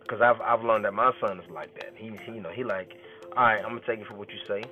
because 0.02 0.22
I've 0.22 0.42
I've 0.42 0.64
learned 0.66 0.86
that 0.86 0.94
my 0.94 1.12
son 1.22 1.40
is 1.40 1.50
like 1.50 1.74
that. 1.76 1.94
He, 1.96 2.12
he 2.26 2.34
you 2.34 2.42
know 2.42 2.50
he 2.50 2.64
like, 2.64 2.98
all 3.38 3.44
right, 3.44 3.64
I'm 3.64 3.70
gonna 3.70 3.82
take 3.88 4.00
it 4.00 4.08
for 4.08 4.16
what 4.16 4.30
you 4.30 4.40
say, 4.48 4.70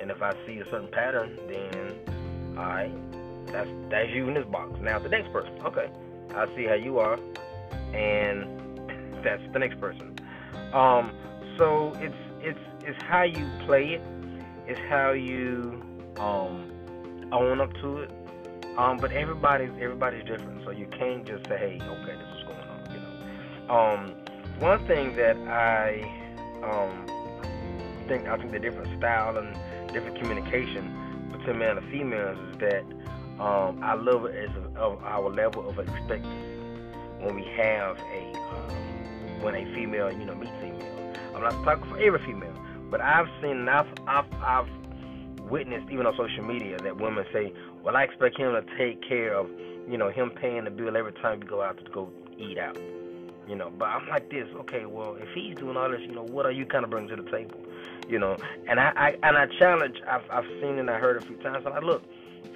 and 0.00 0.10
if 0.10 0.22
I 0.22 0.34
see 0.46 0.58
a 0.58 0.64
certain 0.70 0.88
pattern, 0.92 1.36
then 1.48 2.56
all 2.56 2.64
right, 2.64 2.92
that's 3.52 3.68
that's 3.90 4.10
you 4.10 4.28
in 4.28 4.34
this 4.34 4.46
box. 4.46 4.78
Now 4.80 4.98
the 4.98 5.08
next 5.08 5.32
person, 5.32 5.52
okay, 5.64 5.90
I 6.34 6.46
see 6.54 6.64
how 6.66 6.74
you 6.74 6.98
are, 6.98 7.18
and 7.94 9.24
that's 9.24 9.42
the 9.52 9.58
next 9.58 9.80
person. 9.80 10.20
Um, 10.72 11.12
so 11.56 11.94
it's 11.96 12.14
it's 12.40 12.58
it's 12.82 12.98
how 13.08 13.22
you 13.22 13.50
play 13.66 13.94
it, 13.94 14.02
it's 14.68 14.80
how 14.88 15.10
you 15.10 15.82
um 16.18 16.70
own 17.32 17.60
up 17.60 17.72
to 17.82 17.98
it. 17.98 18.10
Um, 18.76 18.98
but 19.00 19.10
everybody's 19.10 19.72
everybody's 19.80 20.24
different, 20.24 20.62
so 20.64 20.70
you 20.70 20.86
can't 20.96 21.26
just 21.26 21.44
say, 21.48 21.58
hey, 21.58 21.78
okay, 21.82 22.16
this 22.16 22.38
is 22.38 22.44
going 22.44 22.60
on, 22.60 22.94
you 22.94 23.00
know. 23.00 23.74
Um, 23.74 24.14
one 24.60 24.86
thing 24.86 25.16
that 25.16 25.36
I 25.48 26.00
um, 26.62 27.06
think 28.08 28.26
I 28.26 28.36
think 28.38 28.52
the 28.52 28.58
different 28.58 28.88
style 28.98 29.36
and 29.36 29.54
different 29.92 30.18
communication 30.18 31.28
between 31.30 31.58
male 31.58 31.76
and 31.76 31.90
females 31.90 32.38
is 32.50 32.58
that 32.58 32.84
um, 33.38 33.80
I 33.82 33.94
love 33.94 34.24
it 34.24 34.34
as 34.34 34.56
a, 34.56 34.78
of 34.78 35.02
our 35.04 35.30
level 35.30 35.68
of 35.68 35.78
expectancy 35.78 36.28
when 37.20 37.36
we 37.36 37.44
have 37.56 37.98
a 37.98 38.32
um, 38.36 39.42
when 39.42 39.54
a 39.54 39.64
female 39.74 40.10
you 40.10 40.24
know 40.24 40.34
meets 40.34 40.52
female. 40.60 41.14
I'm 41.34 41.42
not 41.42 41.62
talking 41.64 41.88
for 41.88 41.98
every 41.98 42.24
female, 42.24 42.54
but 42.90 43.00
I've 43.00 43.28
seen 43.42 43.68
I've 43.68 43.86
I've, 44.06 44.32
I've 44.42 44.68
witnessed 45.50 45.90
even 45.90 46.06
on 46.06 46.16
social 46.16 46.44
media 46.44 46.78
that 46.78 46.96
women 46.96 47.24
say, 47.32 47.52
"Well, 47.84 47.96
I 47.96 48.04
expect 48.04 48.38
him 48.38 48.52
to 48.52 48.64
take 48.76 49.06
care 49.06 49.34
of, 49.34 49.48
you 49.88 49.98
know, 49.98 50.10
him 50.10 50.30
paying 50.30 50.64
the 50.64 50.70
bill 50.70 50.96
every 50.96 51.12
time 51.12 51.42
you 51.42 51.48
go 51.48 51.62
out 51.62 51.78
to 51.84 51.90
go 51.90 52.10
eat 52.38 52.58
out." 52.58 52.78
You 53.46 53.56
know, 53.56 53.70
but 53.78 53.86
I'm 53.86 54.08
like 54.08 54.30
this. 54.30 54.46
Okay, 54.60 54.84
well, 54.84 55.16
if 55.16 55.28
he's 55.34 55.56
doing 55.56 55.76
all 55.76 55.90
this, 55.90 56.00
you 56.02 56.14
know, 56.14 56.24
what 56.24 56.44
are 56.44 56.50
you 56.50 56.66
kind 56.66 56.84
of 56.84 56.90
bringing 56.90 57.16
to 57.16 57.22
the 57.22 57.30
table? 57.30 57.58
You 58.08 58.18
know, 58.18 58.38
and 58.66 58.80
I, 58.80 58.92
I 58.96 59.16
and 59.22 59.36
I 59.36 59.46
challenge. 59.58 59.96
I've 60.08 60.28
I've 60.30 60.46
seen 60.60 60.78
and 60.78 60.90
I 60.90 60.98
heard 60.98 61.16
a 61.16 61.26
few 61.26 61.36
times. 61.36 61.64
And 61.66 61.74
I 61.74 61.80
look, 61.80 62.02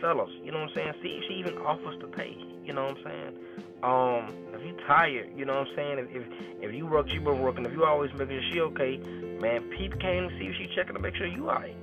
fellas, 0.00 0.30
you 0.42 0.50
know 0.50 0.60
what 0.60 0.70
I'm 0.70 0.74
saying? 0.74 0.94
See, 1.02 1.22
she 1.28 1.34
even 1.34 1.58
offers 1.58 1.98
to 2.00 2.06
pay. 2.06 2.36
You 2.64 2.72
know 2.72 2.86
what 2.86 2.98
I'm 2.98 3.04
saying? 3.04 3.36
Um, 3.82 4.54
if 4.54 4.64
you 4.64 4.76
tired, 4.86 5.30
you 5.36 5.44
know 5.44 5.58
what 5.58 5.68
I'm 5.68 5.76
saying? 5.76 5.98
If 5.98 6.22
if, 6.22 6.22
if 6.62 6.74
you 6.74 6.86
work, 6.86 7.08
she 7.10 7.18
been 7.18 7.40
working. 7.40 7.66
If 7.66 7.72
you 7.72 7.84
always 7.84 8.12
making 8.14 8.40
sure 8.40 8.52
she 8.52 8.60
okay, 8.60 8.96
man, 9.40 9.62
peep 9.76 9.98
came 9.98 10.28
to 10.28 10.38
see 10.38 10.46
if 10.46 10.56
she 10.56 10.68
checking 10.74 10.94
to 10.94 11.00
make 11.00 11.16
sure 11.16 11.26
you 11.26 11.50
alright. 11.50 11.76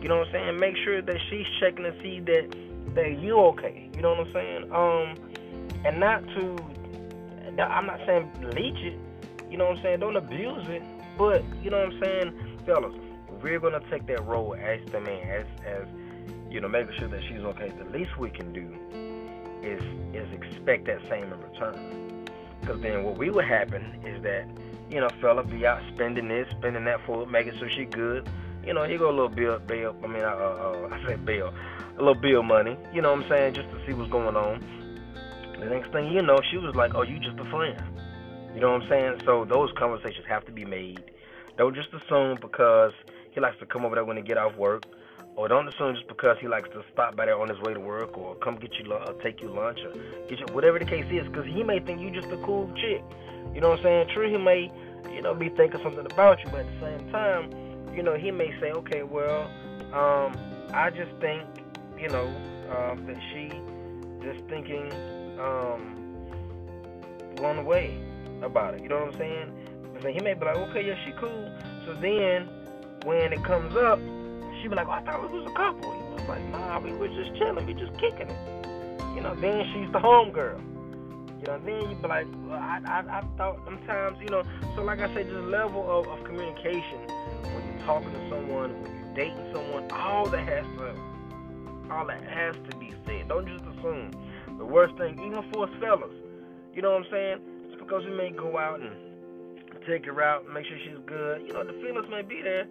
You 0.00 0.08
know 0.08 0.18
what 0.18 0.28
I'm 0.28 0.32
saying? 0.32 0.58
Make 0.58 0.76
sure 0.84 1.00
that 1.00 1.16
she's 1.30 1.46
checking 1.60 1.84
to 1.84 1.94
see 2.02 2.20
that 2.20 2.56
that 2.94 3.18
you 3.20 3.38
okay. 3.38 3.88
You 3.94 4.02
know 4.02 4.14
what 4.14 4.26
I'm 4.26 4.32
saying? 4.32 4.72
Um, 4.72 5.84
and 5.84 6.00
not 6.00 6.24
to, 6.34 7.62
I'm 7.62 7.86
not 7.86 8.00
saying 8.06 8.30
leech 8.54 8.82
it. 8.82 8.98
You 9.50 9.58
know 9.58 9.66
what 9.66 9.76
I'm 9.76 9.82
saying? 9.82 10.00
Don't 10.00 10.16
abuse 10.16 10.64
it. 10.68 10.82
But 11.18 11.44
you 11.62 11.70
know 11.70 11.78
what 11.78 11.92
I'm 11.92 12.00
saying, 12.00 12.51
fellas, 12.64 12.94
we're 13.42 13.58
gonna 13.58 13.80
take 13.90 14.06
that 14.06 14.24
role 14.26 14.54
as 14.54 14.80
the 14.90 15.00
man, 15.00 15.28
as 15.28 15.46
as 15.66 15.88
you 16.50 16.60
know, 16.60 16.68
making 16.68 16.94
sure 16.98 17.08
that 17.08 17.22
she's 17.22 17.40
okay. 17.40 17.72
The 17.78 17.90
least 17.90 18.18
we 18.18 18.30
can 18.30 18.52
do 18.52 18.76
is 19.62 19.82
is 20.14 20.30
expect 20.32 20.86
that 20.86 21.00
same 21.08 21.32
in 21.32 21.40
return. 21.40 22.28
Because 22.60 22.80
then 22.80 23.02
what 23.02 23.16
we 23.16 23.30
would 23.30 23.44
happen 23.44 24.00
is 24.04 24.22
that, 24.22 24.46
you 24.88 25.00
know, 25.00 25.08
fella 25.20 25.42
be 25.42 25.66
out 25.66 25.82
spending 25.94 26.28
this, 26.28 26.48
spending 26.50 26.84
that 26.84 27.04
for 27.04 27.26
making 27.26 27.58
sure 27.58 27.68
she 27.68 27.84
good. 27.86 28.28
You 28.64 28.72
know, 28.72 28.84
he 28.84 28.96
go 28.96 29.08
a 29.08 29.10
little 29.10 29.28
bill, 29.28 29.58
bill. 29.58 29.96
I 30.04 30.06
mean, 30.06 30.22
uh, 30.22 30.28
uh, 30.28 30.88
I 30.92 31.04
said 31.06 31.24
bill, 31.24 31.52
a 31.96 31.98
little 31.98 32.14
bill 32.14 32.42
money. 32.44 32.76
You 32.92 33.02
know 33.02 33.12
what 33.12 33.24
I'm 33.24 33.28
saying? 33.28 33.54
Just 33.54 33.68
to 33.70 33.84
see 33.86 33.92
what's 33.92 34.10
going 34.10 34.36
on. 34.36 34.62
The 35.58 35.66
next 35.66 35.90
thing 35.90 36.12
you 36.12 36.22
know, 36.22 36.40
she 36.50 36.58
was 36.58 36.74
like, 36.74 36.94
"Oh, 36.94 37.02
you 37.02 37.18
just 37.18 37.38
a 37.38 37.44
friend." 37.50 37.82
You 38.54 38.60
know 38.60 38.72
what 38.72 38.82
I'm 38.82 38.88
saying? 38.88 39.22
So 39.24 39.44
those 39.44 39.70
conversations 39.78 40.26
have 40.28 40.44
to 40.44 40.52
be 40.52 40.64
made. 40.64 41.02
Don't 41.56 41.74
just 41.74 41.88
assume 41.92 42.38
because 42.40 42.92
he 43.30 43.40
likes 43.40 43.58
to 43.60 43.66
come 43.66 43.84
over 43.84 43.94
there 43.94 44.04
when 44.04 44.16
he 44.16 44.22
get 44.22 44.38
off 44.38 44.56
work 44.56 44.84
or 45.36 45.48
don't 45.48 45.66
assume 45.68 45.94
just 45.94 46.08
because 46.08 46.36
he 46.40 46.48
likes 46.48 46.68
to 46.70 46.82
stop 46.92 47.16
by 47.16 47.26
there 47.26 47.40
on 47.40 47.48
his 47.48 47.58
way 47.60 47.72
to 47.72 47.80
work, 47.80 48.16
or 48.18 48.34
come 48.36 48.56
get 48.56 48.74
you, 48.74 48.92
or 48.92 49.12
take 49.22 49.40
you 49.40 49.48
lunch, 49.48 49.80
or 49.80 49.92
get 50.28 50.38
you 50.38 50.46
whatever 50.52 50.78
the 50.78 50.84
case 50.84 51.06
is, 51.10 51.26
because 51.28 51.46
he 51.46 51.62
may 51.62 51.80
think 51.80 52.00
you 52.00 52.10
just 52.10 52.30
a 52.30 52.36
cool 52.38 52.70
chick. 52.76 53.02
You 53.54 53.60
know 53.60 53.70
what 53.70 53.78
I'm 53.78 53.84
saying? 53.84 54.08
True, 54.12 54.30
he 54.30 54.36
may, 54.36 54.70
you 55.12 55.22
know, 55.22 55.34
be 55.34 55.48
thinking 55.48 55.80
something 55.82 56.04
about 56.04 56.40
you, 56.44 56.50
but 56.50 56.60
at 56.60 56.80
the 56.80 56.86
same 56.86 57.10
time, 57.10 57.50
you 57.94 58.02
know, 58.02 58.14
he 58.14 58.30
may 58.30 58.50
say, 58.60 58.72
okay, 58.72 59.02
well, 59.02 59.50
um, 59.92 60.36
I 60.72 60.90
just 60.90 61.12
think, 61.20 61.42
you 61.98 62.08
know, 62.08 62.26
um, 62.70 63.06
that 63.06 63.18
she 63.32 63.48
just 64.22 64.46
thinking 64.48 64.92
um, 65.40 65.96
one 67.38 67.64
way 67.64 67.98
about 68.42 68.74
it. 68.74 68.82
You 68.82 68.88
know 68.88 69.00
what 69.00 69.14
I'm 69.14 69.18
saying? 69.18 69.61
So 70.02 70.08
he 70.08 70.18
may 70.20 70.34
be 70.34 70.44
like, 70.44 70.56
okay, 70.56 70.84
yeah, 70.84 70.96
she 71.06 71.12
cool. 71.12 71.50
So 71.86 71.94
then, 71.94 72.48
when 73.04 73.32
it 73.32 73.42
comes 73.44 73.76
up, 73.76 74.00
she 74.60 74.68
be 74.68 74.74
like, 74.74 74.88
oh, 74.88 74.98
I 74.98 75.02
thought 75.02 75.22
we 75.22 75.38
was 75.38 75.48
a 75.48 75.54
couple. 75.54 75.92
He 75.92 76.02
was 76.14 76.28
like, 76.28 76.44
nah, 76.50 76.80
we 76.80 76.92
was 76.92 77.10
just 77.12 77.36
chilling, 77.38 77.64
we 77.66 77.74
just 77.74 77.94
kicking 77.98 78.28
it. 78.28 78.62
You 79.14 79.20
know, 79.20 79.34
then 79.36 79.64
she's 79.72 79.92
the 79.92 80.00
home 80.00 80.32
girl. 80.32 80.60
You 81.38 81.46
know, 81.46 81.58
then 81.64 81.90
you 81.90 81.96
be 81.96 82.08
like, 82.08 82.26
well, 82.46 82.58
I, 82.58 82.80
I, 82.84 83.18
I 83.18 83.22
thought 83.36 83.60
sometimes, 83.64 84.18
you 84.20 84.28
know, 84.28 84.42
so 84.74 84.82
like 84.82 85.00
I 85.00 85.12
said, 85.14 85.28
just 85.28 85.46
level 85.46 85.82
of, 85.88 86.08
of 86.08 86.24
communication 86.24 86.98
when 87.54 87.62
you're 87.66 87.86
talking 87.86 88.10
to 88.10 88.28
someone, 88.28 88.82
when 88.82 88.94
you're 88.94 89.14
dating 89.14 89.52
someone, 89.52 89.90
all 89.92 90.26
that 90.26 90.48
has 90.48 90.64
to, 90.78 90.94
all 91.90 92.06
that 92.06 92.22
has 92.24 92.56
to 92.70 92.76
be 92.78 92.92
said. 93.06 93.28
Don't 93.28 93.46
just 93.46 93.64
assume. 93.64 94.10
The 94.58 94.64
worst 94.64 94.96
thing, 94.96 95.14
even 95.26 95.44
for 95.52 95.68
us 95.68 95.70
fellas, 95.80 96.14
you 96.74 96.82
know 96.82 96.92
what 96.92 97.06
I'm 97.06 97.10
saying? 97.10 97.38
Just 97.68 97.78
because 97.78 98.04
we 98.04 98.12
may 98.16 98.30
go 98.30 98.58
out 98.58 98.80
and 98.80 99.11
take 99.86 100.06
her 100.06 100.22
out, 100.22 100.48
make 100.52 100.66
sure 100.66 100.78
she's 100.84 100.98
good, 101.06 101.42
you 101.42 101.52
know, 101.52 101.64
the 101.64 101.72
feelings 101.74 102.08
may 102.10 102.22
be 102.22 102.42
there, 102.42 102.66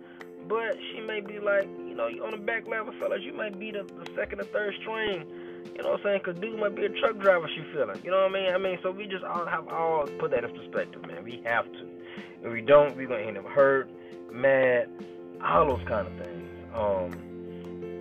but 0.48 0.76
she 0.92 1.02
may 1.02 1.22
be 1.22 1.40
like, 1.40 1.64
you 1.64 1.96
know, 1.96 2.08
on 2.26 2.32
the 2.32 2.38
back 2.38 2.68
level, 2.68 2.94
fellas, 3.00 3.22
you 3.24 3.34
might 3.34 3.60
be 3.60 3.72
the, 3.72 3.84
the 3.84 4.10
second 4.16 4.42
or 4.42 4.46
third 4.46 4.74
string. 4.82 5.26
You 5.76 5.84
know 5.84 5.92
what 5.92 6.00
I'm 6.00 6.04
saying? 6.04 6.22
Because 6.24 6.42
dude 6.42 6.60
might 6.60 6.76
be 6.76 6.86
a 6.86 6.90
truck 6.90 7.20
driver 7.20 7.48
she 7.48 7.64
feeling. 7.72 8.00
You 8.04 8.12
know 8.12 8.22
what 8.24 8.32
I 8.32 8.34
mean? 8.34 8.54
I 8.54 8.58
mean, 8.58 8.80
so 8.82 8.92
we 8.92 9.06
just 9.06 9.24
all 9.24 9.46
have 9.46 9.68
all 9.68 10.08
put 10.20 10.32
that 10.32 10.44
in 10.44 10.52
perspective, 10.54 11.06
man. 11.06 11.24
We 11.24 11.42
have 11.46 11.72
to. 11.72 11.88
If 12.44 12.52
we 12.52 12.62
don't, 12.62 12.96
we're 12.98 13.08
going 13.08 13.22
to 13.22 13.28
end 13.28 13.38
up 13.38 13.46
hurt, 13.46 13.90
mad, 14.32 14.90
all 15.44 15.68
those 15.68 15.88
kind 15.88 16.08
of 16.08 16.14
things. 16.18 16.50
Um, 16.74 17.12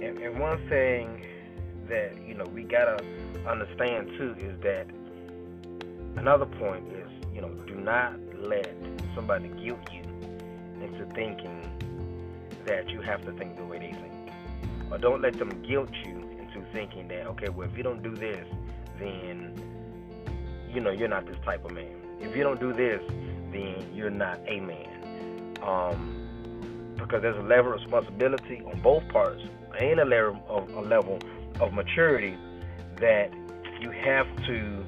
and, 0.03 0.19
and 0.19 0.39
one 0.41 0.67
thing 0.69 1.27
that, 1.89 2.17
you 2.27 2.35
know, 2.35 2.45
we 2.45 2.63
got 2.63 2.99
to 2.99 3.05
understand, 3.47 4.09
too, 4.17 4.35
is 4.39 4.59
that 4.63 4.87
another 6.17 6.47
point 6.47 6.85
is, 6.93 7.11
you 7.41 7.47
know, 7.47 7.55
do 7.65 7.75
not 7.75 8.19
let 8.39 8.75
somebody 9.15 9.49
guilt 9.49 9.81
you 9.93 10.03
into 10.83 11.07
thinking 11.15 11.63
that 12.67 12.89
you 12.91 13.01
have 13.01 13.25
to 13.25 13.33
think 13.33 13.57
the 13.57 13.65
way 13.65 13.79
they 13.79 13.93
think. 13.93 14.33
Or 14.91 14.99
don't 14.99 15.23
let 15.23 15.39
them 15.39 15.49
guilt 15.63 15.91
you 16.05 16.17
into 16.39 16.63
thinking 16.73 17.09
that, 17.09 17.27
okay, 17.29 17.49
well, 17.49 17.69
if 17.69 17.77
you 17.77 17.83
don't 17.83 18.03
do 18.03 18.15
this, 18.15 18.47
then, 18.99 19.55
you 20.71 20.81
know, 20.81 20.91
you're 20.91 21.09
not 21.09 21.27
this 21.27 21.37
type 21.45 21.65
of 21.65 21.73
man. 21.73 21.95
If 22.21 22.37
you 22.37 22.43
don't 22.43 22.61
do 22.61 22.73
this, 22.73 23.01
then 23.53 23.91
you're 23.95 24.11
not 24.11 24.39
a 24.47 24.61
man. 24.61 25.57
Um, 25.63 26.95
because 26.97 27.23
there's 27.23 27.39
a 27.39 27.47
level 27.47 27.73
of 27.73 27.81
responsibility 27.81 28.63
on 28.67 28.81
both 28.81 29.09
parts 29.09 29.43
and 29.79 30.01
a 30.01 30.05
level 30.05 30.43
of, 30.49 30.69
a 30.75 30.81
level 30.81 31.19
of 31.61 31.73
maturity 31.73 32.37
that 32.97 33.33
you 33.81 33.91
have 33.91 34.27
to 34.47 34.85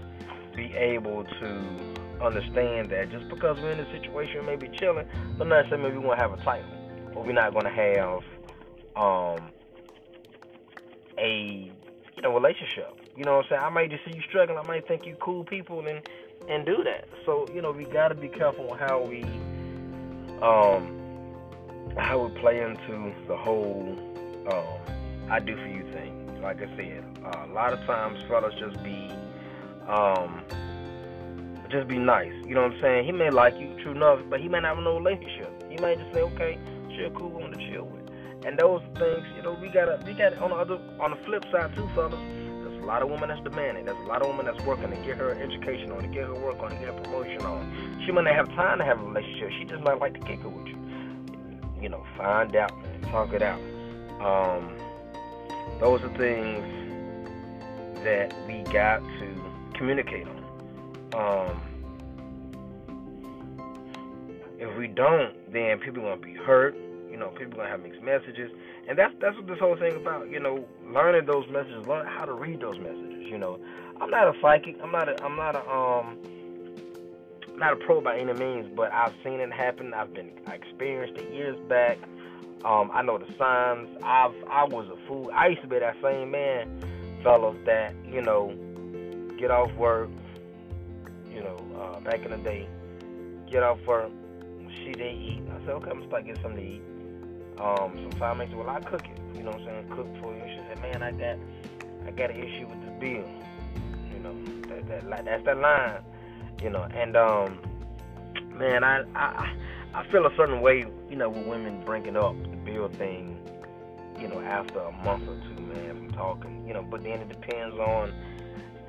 be 0.54 0.74
able 0.74 1.24
to 1.24 1.91
understand 2.22 2.90
that 2.90 3.10
just 3.10 3.28
because 3.28 3.58
we're 3.60 3.72
in 3.72 3.80
a 3.80 3.90
situation, 3.92 4.46
maybe 4.46 4.68
chilling, 4.78 5.06
but 5.38 5.46
not 5.46 5.66
saying 5.68 5.82
maybe 5.82 5.98
we 5.98 6.04
want 6.06 6.18
to 6.18 6.28
have 6.28 6.38
a 6.38 6.42
title 6.44 6.82
but 7.14 7.26
we're 7.26 7.32
not 7.32 7.52
going 7.52 7.64
to 7.64 7.70
have 7.70 8.22
um, 8.96 9.50
a 11.18 11.72
you 12.16 12.22
know 12.22 12.34
relationship. 12.34 12.98
You 13.16 13.24
know 13.24 13.36
what 13.36 13.44
I'm 13.46 13.50
saying? 13.50 13.62
I 13.62 13.68
might 13.68 13.90
just 13.90 14.04
see 14.04 14.12
you 14.12 14.22
struggling. 14.28 14.58
I 14.58 14.66
might 14.66 14.86
think 14.88 15.06
you 15.06 15.16
cool 15.20 15.44
people 15.44 15.86
and 15.86 16.02
and 16.48 16.66
do 16.66 16.82
that. 16.84 17.08
So 17.26 17.46
you 17.54 17.62
know 17.62 17.70
we 17.72 17.84
got 17.84 18.08
to 18.08 18.14
be 18.14 18.28
careful 18.28 18.74
how 18.74 19.02
we 19.02 19.22
um 20.42 20.98
how 21.96 22.26
we 22.26 22.40
play 22.40 22.60
into 22.60 23.12
the 23.28 23.36
whole 23.36 23.96
um, 24.50 25.30
I 25.30 25.40
do 25.40 25.54
for 25.54 25.68
you 25.68 25.84
thing. 25.92 26.40
Like 26.42 26.60
I 26.60 26.76
said, 26.76 27.04
uh, 27.24 27.46
a 27.46 27.52
lot 27.52 27.72
of 27.72 27.80
times 27.86 28.20
fellas 28.26 28.54
just 28.58 28.82
be 28.82 29.10
um 29.86 30.42
just 31.72 31.88
be 31.88 31.98
nice. 31.98 32.32
You 32.46 32.54
know 32.54 32.62
what 32.62 32.72
I'm 32.72 32.80
saying? 32.80 33.04
He 33.06 33.12
may 33.12 33.30
like 33.30 33.58
you, 33.58 33.74
true 33.82 33.92
enough, 33.92 34.20
but 34.28 34.40
he 34.40 34.48
may 34.48 34.60
not 34.60 34.76
have 34.76 34.84
no 34.84 34.98
relationship. 34.98 35.50
He 35.68 35.76
might 35.78 35.98
just 35.98 36.12
say, 36.14 36.20
okay, 36.20 36.58
a 37.04 37.10
cool 37.10 37.30
woman 37.30 37.52
to 37.52 37.70
chill 37.70 37.84
with. 37.84 38.02
And 38.44 38.58
those 38.58 38.82
things, 38.98 39.24
you 39.36 39.42
know, 39.42 39.56
we 39.60 39.68
gotta 39.68 40.02
we 40.06 40.12
got 40.14 40.36
on 40.38 40.50
the 40.50 40.56
other 40.56 40.78
on 41.00 41.10
the 41.10 41.16
flip 41.24 41.44
side 41.52 41.74
too, 41.76 41.88
fellas. 41.94 42.14
There's 42.14 42.82
a 42.82 42.86
lot 42.86 43.02
of 43.02 43.10
women 43.10 43.28
that's 43.28 43.42
demanding. 43.42 43.86
There's 43.86 43.98
a 43.98 44.08
lot 44.08 44.22
of 44.22 44.28
women 44.28 44.46
that's 44.46 44.64
working 44.64 44.90
to 44.90 44.96
get 44.96 45.16
her 45.18 45.30
education 45.30 45.92
on, 45.92 46.02
to 46.02 46.08
get 46.08 46.24
her 46.24 46.34
work 46.34 46.60
on, 46.60 46.70
to 46.70 46.76
get 46.76 46.86
her 46.86 47.00
promotion 47.00 47.42
on. 47.42 48.02
She 48.04 48.12
might 48.12 48.24
not 48.24 48.34
have 48.34 48.48
time 48.48 48.78
to 48.78 48.84
have 48.84 49.00
a 49.00 49.04
relationship. 49.04 49.50
She 49.58 49.64
just 49.64 49.82
might 49.82 50.00
like 50.00 50.14
to 50.14 50.20
kick 50.20 50.40
it 50.40 50.50
with 50.50 50.66
you. 50.66 50.78
You 51.80 51.88
know, 51.88 52.04
find 52.16 52.54
out, 52.56 52.76
man, 52.82 53.00
talk 53.02 53.32
it 53.32 53.42
out. 53.42 53.60
Um, 54.20 54.76
those 55.80 56.02
are 56.02 56.16
things 56.16 56.62
that 58.04 58.34
we 58.46 58.62
got 58.72 58.98
to 59.00 59.44
communicate 59.74 60.26
on. 60.26 60.41
Um, 61.14 61.60
if 64.58 64.76
we 64.78 64.86
don't, 64.86 65.52
then 65.52 65.78
people 65.80 66.06
are 66.06 66.16
gonna 66.16 66.20
be 66.20 66.34
hurt. 66.34 66.76
You 67.10 67.16
know, 67.16 67.28
people 67.28 67.54
are 67.54 67.64
gonna 67.64 67.68
have 67.68 67.82
mixed 67.82 68.02
messages, 68.02 68.50
and 68.88 68.98
that's 68.98 69.12
that's 69.20 69.36
what 69.36 69.46
this 69.46 69.58
whole 69.58 69.76
thing 69.76 69.96
about. 69.96 70.30
You 70.30 70.40
know, 70.40 70.66
learning 70.86 71.26
those 71.26 71.48
messages, 71.50 71.86
learn 71.86 72.06
how 72.06 72.24
to 72.24 72.32
read 72.32 72.60
those 72.60 72.78
messages. 72.78 73.26
You 73.28 73.38
know, 73.38 73.58
I'm 74.00 74.10
not 74.10 74.28
a 74.28 74.40
psychic. 74.40 74.76
I'm 74.82 74.92
not 74.92 75.08
a. 75.08 75.22
I'm 75.24 75.36
not 75.36 75.56
a. 75.56 75.68
Um, 75.68 76.18
not 77.56 77.74
a 77.74 77.76
pro 77.76 78.00
by 78.00 78.18
any 78.18 78.32
means, 78.32 78.70
but 78.74 78.90
I've 78.92 79.14
seen 79.22 79.40
it 79.40 79.52
happen. 79.52 79.94
I've 79.94 80.14
been 80.14 80.30
I 80.46 80.54
experienced 80.54 81.20
it 81.20 81.32
years 81.32 81.58
back. 81.68 81.98
Um, 82.64 82.90
I 82.92 83.02
know 83.02 83.18
the 83.18 83.26
signs. 83.36 83.88
I've 84.02 84.34
I 84.48 84.64
was 84.64 84.88
a 84.88 85.06
fool. 85.06 85.30
I 85.34 85.48
used 85.48 85.62
to 85.62 85.68
be 85.68 85.78
that 85.78 85.96
same 86.02 86.30
man, 86.30 87.20
fellas, 87.22 87.56
that 87.66 87.94
you 88.06 88.22
know, 88.22 88.54
get 89.38 89.50
off 89.50 89.72
work. 89.74 90.08
You 91.32 91.42
know, 91.42 91.56
uh, 91.80 92.00
back 92.00 92.24
in 92.24 92.30
the 92.30 92.36
day, 92.38 92.68
get 93.50 93.62
off 93.62 93.78
work, 93.86 94.10
she 94.84 94.92
didn't 94.92 95.22
eat. 95.22 95.42
I 95.50 95.58
said, 95.60 95.70
okay, 95.70 95.90
I'm 95.90 95.98
gonna 95.98 96.08
start 96.08 96.24
getting 96.26 96.42
something 96.42 96.60
to 96.60 96.66
eat. 96.66 96.82
Um, 97.58 97.98
sometimes 98.10 98.40
I 98.40 98.46
said, 98.46 98.56
well, 98.56 98.70
I 98.70 98.80
cook 98.80 99.04
it. 99.06 99.36
You 99.36 99.42
know 99.44 99.50
what 99.52 99.60
I'm 99.60 99.66
saying? 99.66 99.88
Cook 99.90 100.08
for 100.20 100.34
you. 100.34 100.42
She 100.46 100.60
said, 100.68 100.80
man, 100.82 101.02
I 101.02 101.12
got, 101.12 101.38
I 102.06 102.10
got 102.10 102.30
an 102.30 102.36
issue 102.36 102.66
with 102.68 102.80
this 102.82 103.00
bill. 103.00 103.28
You 104.12 104.20
know, 104.20 104.34
that, 104.68 104.88
that, 104.88 105.08
like 105.08 105.24
that's 105.24 105.44
that 105.44 105.58
line. 105.58 106.02
You 106.62 106.70
know, 106.70 106.82
and 106.94 107.16
um, 107.16 107.60
man, 108.56 108.84
I, 108.84 109.04
I, 109.14 109.54
I 109.94 110.06
feel 110.10 110.26
a 110.26 110.36
certain 110.36 110.60
way. 110.60 110.84
You 111.10 111.16
know, 111.16 111.28
with 111.30 111.46
women 111.46 111.82
bringing 111.84 112.16
up 112.16 112.36
the 112.42 112.56
bill 112.56 112.88
thing. 112.88 113.38
you 114.20 114.28
know, 114.28 114.40
after 114.40 114.78
a 114.80 114.92
month 115.04 115.28
or 115.28 115.36
two, 115.48 115.62
man, 115.62 115.96
from 115.96 116.10
talking. 116.12 116.66
You 116.66 116.74
know, 116.74 116.82
but 116.82 117.02
then 117.02 117.20
it 117.20 117.28
depends 117.28 117.76
on 117.76 118.12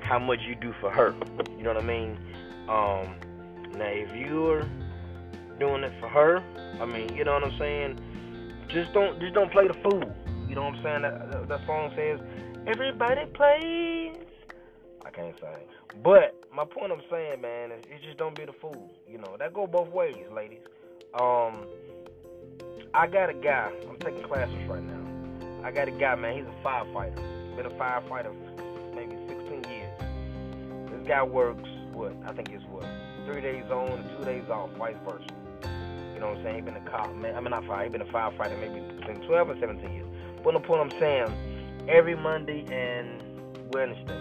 how 0.04 0.18
much 0.18 0.40
you 0.46 0.54
do 0.54 0.72
for 0.80 0.90
her. 0.90 1.14
You 1.56 1.64
know 1.64 1.72
what 1.72 1.82
I 1.82 1.86
mean? 1.86 2.18
Um, 2.68 3.16
now, 3.76 3.88
if 3.88 4.14
you're 4.14 4.62
doing 5.58 5.82
it 5.82 5.92
for 6.00 6.08
her, 6.08 6.42
I 6.80 6.84
mean, 6.84 7.14
you 7.16 7.24
know 7.24 7.32
what 7.32 7.44
I'm 7.44 7.58
saying? 7.58 7.98
Just 8.68 8.92
don't, 8.92 9.18
just 9.20 9.34
don't 9.34 9.50
play 9.50 9.66
the 9.66 9.74
fool. 9.74 10.14
You 10.48 10.54
know 10.54 10.64
what 10.64 10.74
I'm 10.74 10.82
saying? 10.82 11.02
That, 11.02 11.48
that 11.48 11.66
song 11.66 11.92
says, 11.96 12.20
"Everybody 12.66 13.26
plays." 13.26 14.16
I 15.04 15.10
can't 15.10 15.38
sing, 15.38 16.02
but 16.02 16.44
my 16.54 16.64
point 16.64 16.92
I'm 16.92 17.02
saying, 17.10 17.40
man, 17.40 17.72
is, 17.72 17.84
is 17.86 18.04
just 18.04 18.18
don't 18.18 18.36
be 18.36 18.44
the 18.44 18.52
fool. 18.52 18.90
You 19.08 19.18
know 19.18 19.36
that 19.38 19.52
go 19.52 19.66
both 19.66 19.88
ways, 19.88 20.16
ladies. 20.34 20.60
Um, 21.14 21.66
I 22.92 23.06
got 23.06 23.30
a 23.30 23.34
guy. 23.34 23.70
I'm 23.88 23.96
taking 23.98 24.22
classes 24.22 24.56
right 24.68 24.82
now. 24.82 25.64
I 25.64 25.70
got 25.70 25.88
a 25.88 25.92
guy, 25.92 26.14
man. 26.14 26.36
He's 26.36 26.46
a 26.46 26.66
firefighter. 26.66 27.16
Been 27.56 27.66
a 27.66 27.70
firefighter 27.70 28.34
guy 31.04 31.22
works 31.22 31.68
what? 31.92 32.14
I 32.26 32.32
think 32.32 32.50
it's 32.50 32.64
what 32.64 32.86
three 33.24 33.40
days 33.40 33.64
on 33.70 34.04
two 34.18 34.24
days 34.24 34.48
off, 34.50 34.70
vice 34.72 34.96
versa. 35.04 35.24
You 36.14 36.20
know 36.20 36.28
what 36.28 36.38
I'm 36.38 36.44
saying? 36.44 36.54
He 36.56 36.60
been 36.60 36.76
a 36.76 36.90
cop, 36.90 37.14
man. 37.16 37.34
I 37.34 37.40
mean 37.40 37.50
not 37.50 37.66
fire. 37.66 37.84
He 37.84 37.90
been 37.90 38.02
a 38.02 38.06
firefighter 38.06 38.58
maybe 38.60 38.80
between 38.96 39.26
12 39.26 39.50
and 39.50 39.60
17 39.60 39.92
years. 39.92 40.06
But 40.42 40.52
the 40.52 40.60
point 40.60 40.80
I'm 40.80 41.00
saying, 41.00 41.86
every 41.88 42.14
Monday 42.14 42.64
and 42.70 43.22
Wednesday, 43.72 44.20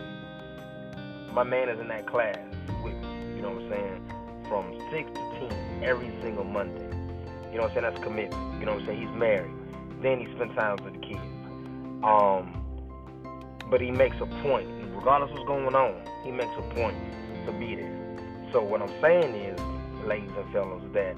my 1.33 1.43
man 1.43 1.69
is 1.69 1.79
in 1.79 1.87
that 1.89 2.07
class 2.07 2.37
with 2.83 2.93
me. 2.93 3.35
You 3.35 3.41
know 3.41 3.51
what 3.51 3.63
I'm 3.63 3.69
saying? 3.69 4.45
From 4.47 4.73
six 4.91 5.09
to 5.11 5.49
ten 5.49 5.83
every 5.83 6.11
single 6.21 6.43
Monday. 6.43 6.81
You 7.51 7.57
know 7.57 7.63
what 7.63 7.77
I'm 7.77 7.81
saying? 7.81 7.93
That's 7.93 8.03
commitment. 8.03 8.59
You 8.59 8.65
know 8.65 8.73
what 8.73 8.81
I'm 8.81 8.85
saying? 8.87 9.07
He's 9.07 9.17
married. 9.17 9.51
Then 10.01 10.19
he 10.19 10.25
spends 10.35 10.55
time 10.55 10.77
with 10.83 10.93
the 10.93 10.99
kids. 10.99 11.21
Um, 12.03 12.59
but 13.69 13.81
he 13.81 13.91
makes 13.91 14.17
a 14.17 14.25
point, 14.43 14.67
regardless 15.03 15.31
what's 15.31 15.45
going 15.45 15.75
on, 15.75 16.01
he 16.23 16.31
makes 16.31 16.55
a 16.57 16.61
point 16.73 16.95
to 17.45 17.51
be 17.51 17.75
there. 17.75 17.91
So 18.53 18.63
what 18.63 18.81
I'm 18.81 19.01
saying 19.01 19.35
is, 19.35 19.59
ladies 20.07 20.31
and 20.37 20.49
fellows, 20.53 20.81
that 20.93 21.17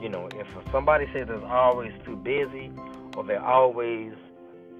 you 0.00 0.08
know, 0.08 0.28
if 0.32 0.48
somebody 0.72 1.06
says 1.12 1.28
they're 1.28 1.46
always 1.46 1.92
too 2.04 2.16
busy 2.16 2.72
or 3.14 3.22
they 3.22 3.36
always 3.36 4.14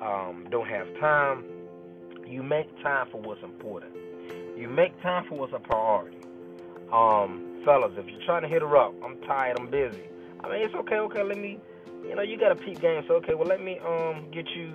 um, 0.02 0.48
don't 0.50 0.66
have 0.66 0.88
time, 0.98 1.44
you 2.26 2.42
make 2.42 2.66
time 2.82 3.06
for 3.12 3.20
what's 3.20 3.42
important. 3.44 3.92
You 4.56 4.68
make 4.68 5.00
time 5.00 5.26
for 5.28 5.38
what's 5.38 5.52
a 5.52 5.60
priority. 5.60 6.16
Um, 6.92 7.62
fellas, 7.64 7.92
if 7.96 8.06
you're 8.08 8.24
trying 8.26 8.42
to 8.42 8.48
hit 8.48 8.62
her 8.62 8.76
up, 8.76 8.94
I'm 9.04 9.20
tired, 9.28 9.58
I'm 9.60 9.70
busy. 9.70 10.02
I 10.42 10.48
mean, 10.48 10.62
it's 10.62 10.74
okay, 10.74 10.96
okay. 10.96 11.22
Let 11.22 11.38
me, 11.38 11.60
you 12.02 12.16
know, 12.16 12.22
you 12.22 12.36
got 12.36 12.50
a 12.50 12.56
peak 12.56 12.80
game, 12.80 13.04
so 13.06 13.14
okay. 13.16 13.34
Well, 13.34 13.46
let 13.46 13.62
me 13.62 13.78
um 13.86 14.26
get 14.32 14.48
you, 14.56 14.74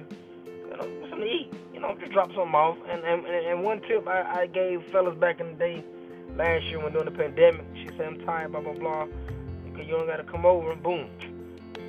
you 0.75 0.81
know, 0.81 1.09
something 1.09 1.19
to 1.19 1.25
eat. 1.25 1.53
You 1.73 1.79
know, 1.79 1.95
just 1.99 2.11
drop 2.11 2.27
something 2.29 2.55
off. 2.55 2.77
And 2.89 3.03
and 3.03 3.25
and 3.25 3.63
one 3.63 3.81
tip 3.81 4.07
I, 4.07 4.41
I 4.41 4.47
gave 4.47 4.83
fellas 4.91 5.17
back 5.17 5.39
in 5.39 5.47
the 5.47 5.53
day, 5.53 5.83
last 6.35 6.63
year 6.65 6.81
when 6.81 6.93
during 6.93 7.05
the 7.05 7.17
pandemic, 7.17 7.65
she 7.75 7.87
said 7.97 8.07
I'm 8.07 8.25
tired, 8.25 8.51
blah 8.51 8.61
blah 8.61 8.73
blah. 8.73 9.07
Okay, 9.71 9.85
you 9.85 9.97
don't 9.97 10.07
gotta 10.07 10.23
come 10.23 10.45
over 10.45 10.71
and 10.71 10.81
boom, 10.81 11.09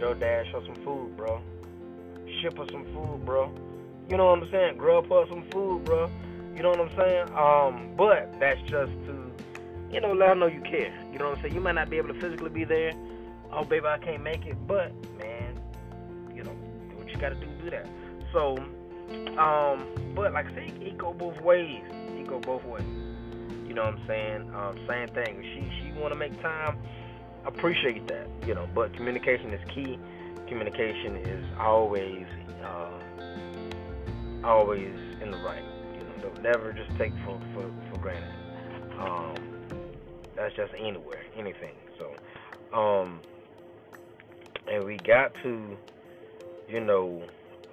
yo, 0.01 0.15
dash 0.15 0.47
her 0.53 0.61
some 0.65 0.77
food, 0.85 1.17
bro. 1.17 1.41
Ship 2.43 2.57
her 2.59 2.67
some 2.71 2.85
food, 2.93 3.25
bro. 3.25 3.53
You 4.09 4.17
know 4.17 4.27
what 4.27 4.43
I'm 4.43 4.51
saying? 4.51 4.77
Grub 4.77 5.09
her 5.09 5.25
some 5.29 5.45
food, 5.51 5.85
bro. 5.85 6.11
You 6.55 6.63
know 6.63 6.71
what 6.71 6.81
I'm 6.81 6.97
saying? 6.97 7.29
Um, 7.37 7.95
but 7.97 8.35
that's 8.41 8.61
just 8.63 8.93
to, 9.07 9.31
you 9.93 10.01
know, 10.01 10.13
let 10.13 10.31
her 10.31 10.35
know 10.35 10.47
you 10.47 10.63
care. 10.63 10.93
You 11.13 11.19
know 11.19 11.29
what 11.29 11.39
I'm 11.39 11.43
saying? 11.43 11.55
You 11.55 11.61
might 11.61 11.75
not 11.75 11.91
be 11.91 11.99
able 11.99 12.15
to 12.15 12.21
physically 12.21 12.51
be 12.51 12.65
there 12.65 12.93
oh 13.53 13.65
baby 13.65 13.87
I 13.87 13.99
can't 13.99 14.23
make 14.23 14.47
it, 14.47 14.57
but 14.67 14.93
man, 15.19 15.61
you 16.35 16.43
know, 16.43 16.53
do 16.91 16.97
what 16.97 17.09
you 17.09 17.17
gotta 17.17 17.35
do, 17.37 17.47
do 17.63 17.71
that. 17.71 17.87
So, 18.33 18.57
um, 19.39 20.13
but 20.15 20.33
like 20.33 20.47
I 20.47 20.55
say, 20.55 20.73
it 20.81 20.99
go 20.99 21.13
both 21.13 21.41
ways. 21.43 21.83
It 21.85 22.29
go 22.29 22.41
both 22.41 22.65
ways. 22.65 22.85
You 23.67 23.75
know 23.75 23.85
what 23.85 23.95
I'm 23.95 24.07
saying? 24.07 24.51
Um, 24.55 24.79
same 24.89 25.09
thing. 25.15 25.43
She 25.43 25.71
she 25.81 26.01
wanna 26.01 26.15
make 26.17 26.41
time, 26.43 26.79
appreciate 27.45 28.07
that, 28.07 28.29
you 28.47 28.55
know, 28.55 28.69
but 28.75 28.95
communication 28.95 29.53
is 29.53 29.61
key. 29.75 29.99
Communication 30.49 31.17
is 31.17 31.45
always 31.59 32.27
uh, 32.65 33.01
always 34.45 34.95
in 35.23 35.31
the 35.31 35.39
right. 35.39 35.65
You 35.93 36.01
know, 36.01 36.31
don't 36.31 36.43
never 36.43 36.73
just 36.73 36.91
take 36.99 37.13
for 37.25 37.41
for, 37.55 37.71
for 37.91 37.99
granted. 37.99 38.33
Um, 38.99 39.35
that's 40.37 40.55
just 40.55 40.73
anywhere, 40.79 41.23
anything. 41.37 41.75
So, 41.99 42.77
um, 42.77 43.21
and 44.71 44.85
we 44.85 44.99
got 44.99 45.33
to, 45.43 45.77
you 46.69 46.81
know, 46.81 47.23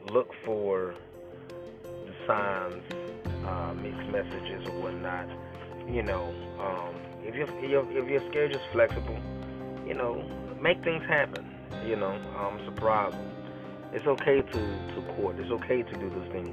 look 0.05 0.29
for 0.45 0.95
signs, 2.27 2.83
uh, 3.45 3.73
mixed 3.73 4.09
messages 4.09 4.65
or 4.67 4.81
whatnot. 4.81 5.27
You 5.87 6.03
know, 6.03 6.33
um, 6.59 6.95
if 7.23 7.35
your 7.35 7.47
if 7.91 8.09
your 8.09 8.21
schedule's 8.31 8.63
flexible, 8.71 9.19
you 9.85 9.93
know, 9.93 10.23
make 10.61 10.83
things 10.83 11.03
happen. 11.05 11.45
You 11.85 11.97
know, 11.97 12.13
um, 12.39 12.59
surprise 12.65 13.11
them. 13.11 13.29
It's 13.91 14.07
okay 14.07 14.41
to 14.41 14.59
to 14.95 15.01
court. 15.15 15.37
It's 15.39 15.51
okay 15.51 15.83
to 15.83 15.93
do 15.93 16.09
those 16.09 16.31
things, 16.31 16.49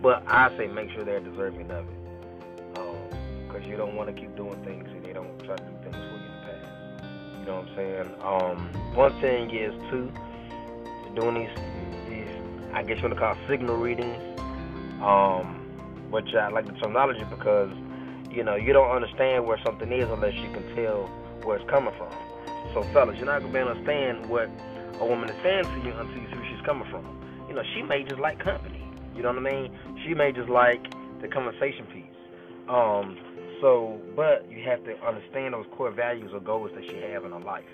but 0.00 0.22
I 0.26 0.56
say 0.56 0.68
make 0.68 0.90
sure 0.92 1.04
they're 1.04 1.20
deserving 1.20 1.70
of 1.70 1.84
it, 1.88 1.98
because 2.72 3.64
um, 3.64 3.70
you 3.70 3.76
don't 3.76 3.96
want 3.96 4.14
to 4.14 4.20
keep 4.20 4.34
doing 4.36 4.62
things 4.64 4.88
and 4.88 5.04
they 5.04 5.12
don't 5.12 5.38
try 5.44 5.56
to 5.56 5.62
do 5.62 5.72
things 5.82 5.96
for 5.96 6.18
your 6.22 6.32
past. 6.46 6.68
you 7.40 7.46
know 7.46 7.56
what 7.56 7.68
I'm 7.68 7.76
saying? 7.76 8.08
Um, 8.22 8.94
one 8.94 9.20
thing 9.20 9.50
is 9.50 9.74
too 9.90 10.12
doing 11.14 11.34
these 11.34 11.56
these 12.08 12.28
I 12.72 12.82
guess 12.82 12.98
you 12.98 13.02
want 13.04 13.14
to 13.14 13.20
call 13.20 13.36
signal 13.48 13.76
readings, 13.76 14.22
um, 15.02 16.10
which 16.10 16.34
I 16.34 16.48
like 16.48 16.66
the 16.66 16.72
terminology 16.72 17.24
because 17.28 17.70
you 18.30 18.42
know 18.42 18.56
you 18.56 18.72
don't 18.72 18.90
understand 18.90 19.46
where 19.46 19.58
something 19.64 19.92
is 19.92 20.08
unless 20.10 20.34
you 20.34 20.50
can 20.50 20.64
tell 20.74 21.06
where 21.42 21.58
it's 21.58 21.70
coming 21.70 21.94
from. 21.96 22.12
So 22.74 22.82
fellas, 22.92 23.16
you're 23.16 23.26
not 23.26 23.40
gonna 23.40 23.52
be 23.52 23.58
able 23.58 23.74
to 23.74 23.78
understand 23.78 24.28
what 24.28 24.50
a 25.00 25.06
woman 25.06 25.30
is 25.30 25.36
saying 25.42 25.64
to 25.64 25.86
you 25.86 25.94
until 25.94 26.16
you 26.16 26.28
see 26.30 26.36
where 26.36 26.50
she's 26.50 26.66
coming 26.66 26.88
from. 26.90 27.06
You 27.48 27.54
know, 27.54 27.62
she 27.74 27.82
may 27.82 28.02
just 28.02 28.20
like 28.20 28.42
company. 28.42 28.84
You 29.14 29.22
know 29.22 29.32
what 29.32 29.38
I 29.38 29.50
mean? 29.50 29.72
She 30.04 30.14
may 30.14 30.32
just 30.32 30.48
like 30.48 30.82
the 31.20 31.28
conversation 31.28 31.86
piece. 31.86 32.04
Um, 32.68 33.16
so, 33.60 34.00
but 34.14 34.46
you 34.50 34.62
have 34.64 34.84
to 34.84 34.94
understand 35.04 35.54
those 35.54 35.66
core 35.76 35.90
values 35.90 36.30
or 36.32 36.40
goals 36.40 36.70
that 36.74 36.84
she 36.84 36.96
have 37.10 37.24
in 37.24 37.32
her 37.32 37.40
life. 37.40 37.64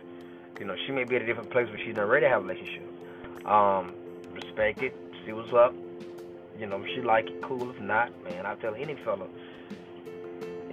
You 0.58 0.64
know, 0.64 0.76
she 0.86 0.92
may 0.92 1.04
be 1.04 1.16
at 1.16 1.22
a 1.22 1.26
different 1.26 1.50
place 1.50 1.68
where 1.68 1.78
she 1.78 1.88
doesn't 1.92 2.04
already 2.04 2.26
have 2.26 2.42
a 2.42 2.46
relationship. 2.46 3.46
Um, 3.46 3.92
respect 4.32 4.82
it, 4.82 4.94
see 5.26 5.32
what's 5.32 5.52
up. 5.52 5.74
You 6.58 6.66
know, 6.66 6.84
she 6.94 7.02
like 7.02 7.26
it, 7.26 7.42
cool. 7.42 7.70
If 7.70 7.80
not, 7.80 8.10
man, 8.24 8.46
I 8.46 8.54
tell 8.56 8.74
any 8.74 8.96
fella, 9.04 9.26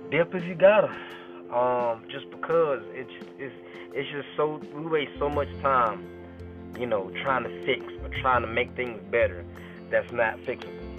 dip 0.10 0.34
if 0.36 0.46
you 0.46 0.56
got 0.56 0.89
her. 0.89 1.56
Um, 1.56 2.06
just 2.10 2.30
because 2.30 2.82
it's 2.94 3.12
it's 3.38 3.56
it's 3.94 4.10
just 4.12 4.28
so 4.38 4.62
we 4.74 4.86
waste 4.86 5.12
so 5.20 5.30
much 5.30 5.50
time, 5.62 6.08
you 6.80 6.86
know, 6.86 7.12
trying 7.24 7.44
to 7.44 7.65
fix 7.65 7.84
or 8.04 8.10
trying 8.22 8.41
to 8.41 8.48
make 8.48 8.76
things 8.76 9.02
better. 9.12 9.44
That's 9.89 10.12
not 10.13 10.38
fixable. 10.39 10.91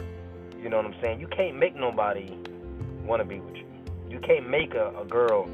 You 0.62 0.68
know 0.68 0.77
what 0.77 0.87
I'm 0.87 1.01
saying? 1.01 1.21
You 1.21 1.27
can't 1.29 1.59
make 1.59 1.75
nobody 1.75 2.37
want 3.05 3.23
to 3.23 3.25
be 3.25 3.40
with 3.40 3.57
you. 3.57 3.66
You 4.11 4.21
can't 4.21 4.49
make 4.49 4.75
a, 4.75 4.92
a 5.01 5.05
girl 5.05 5.49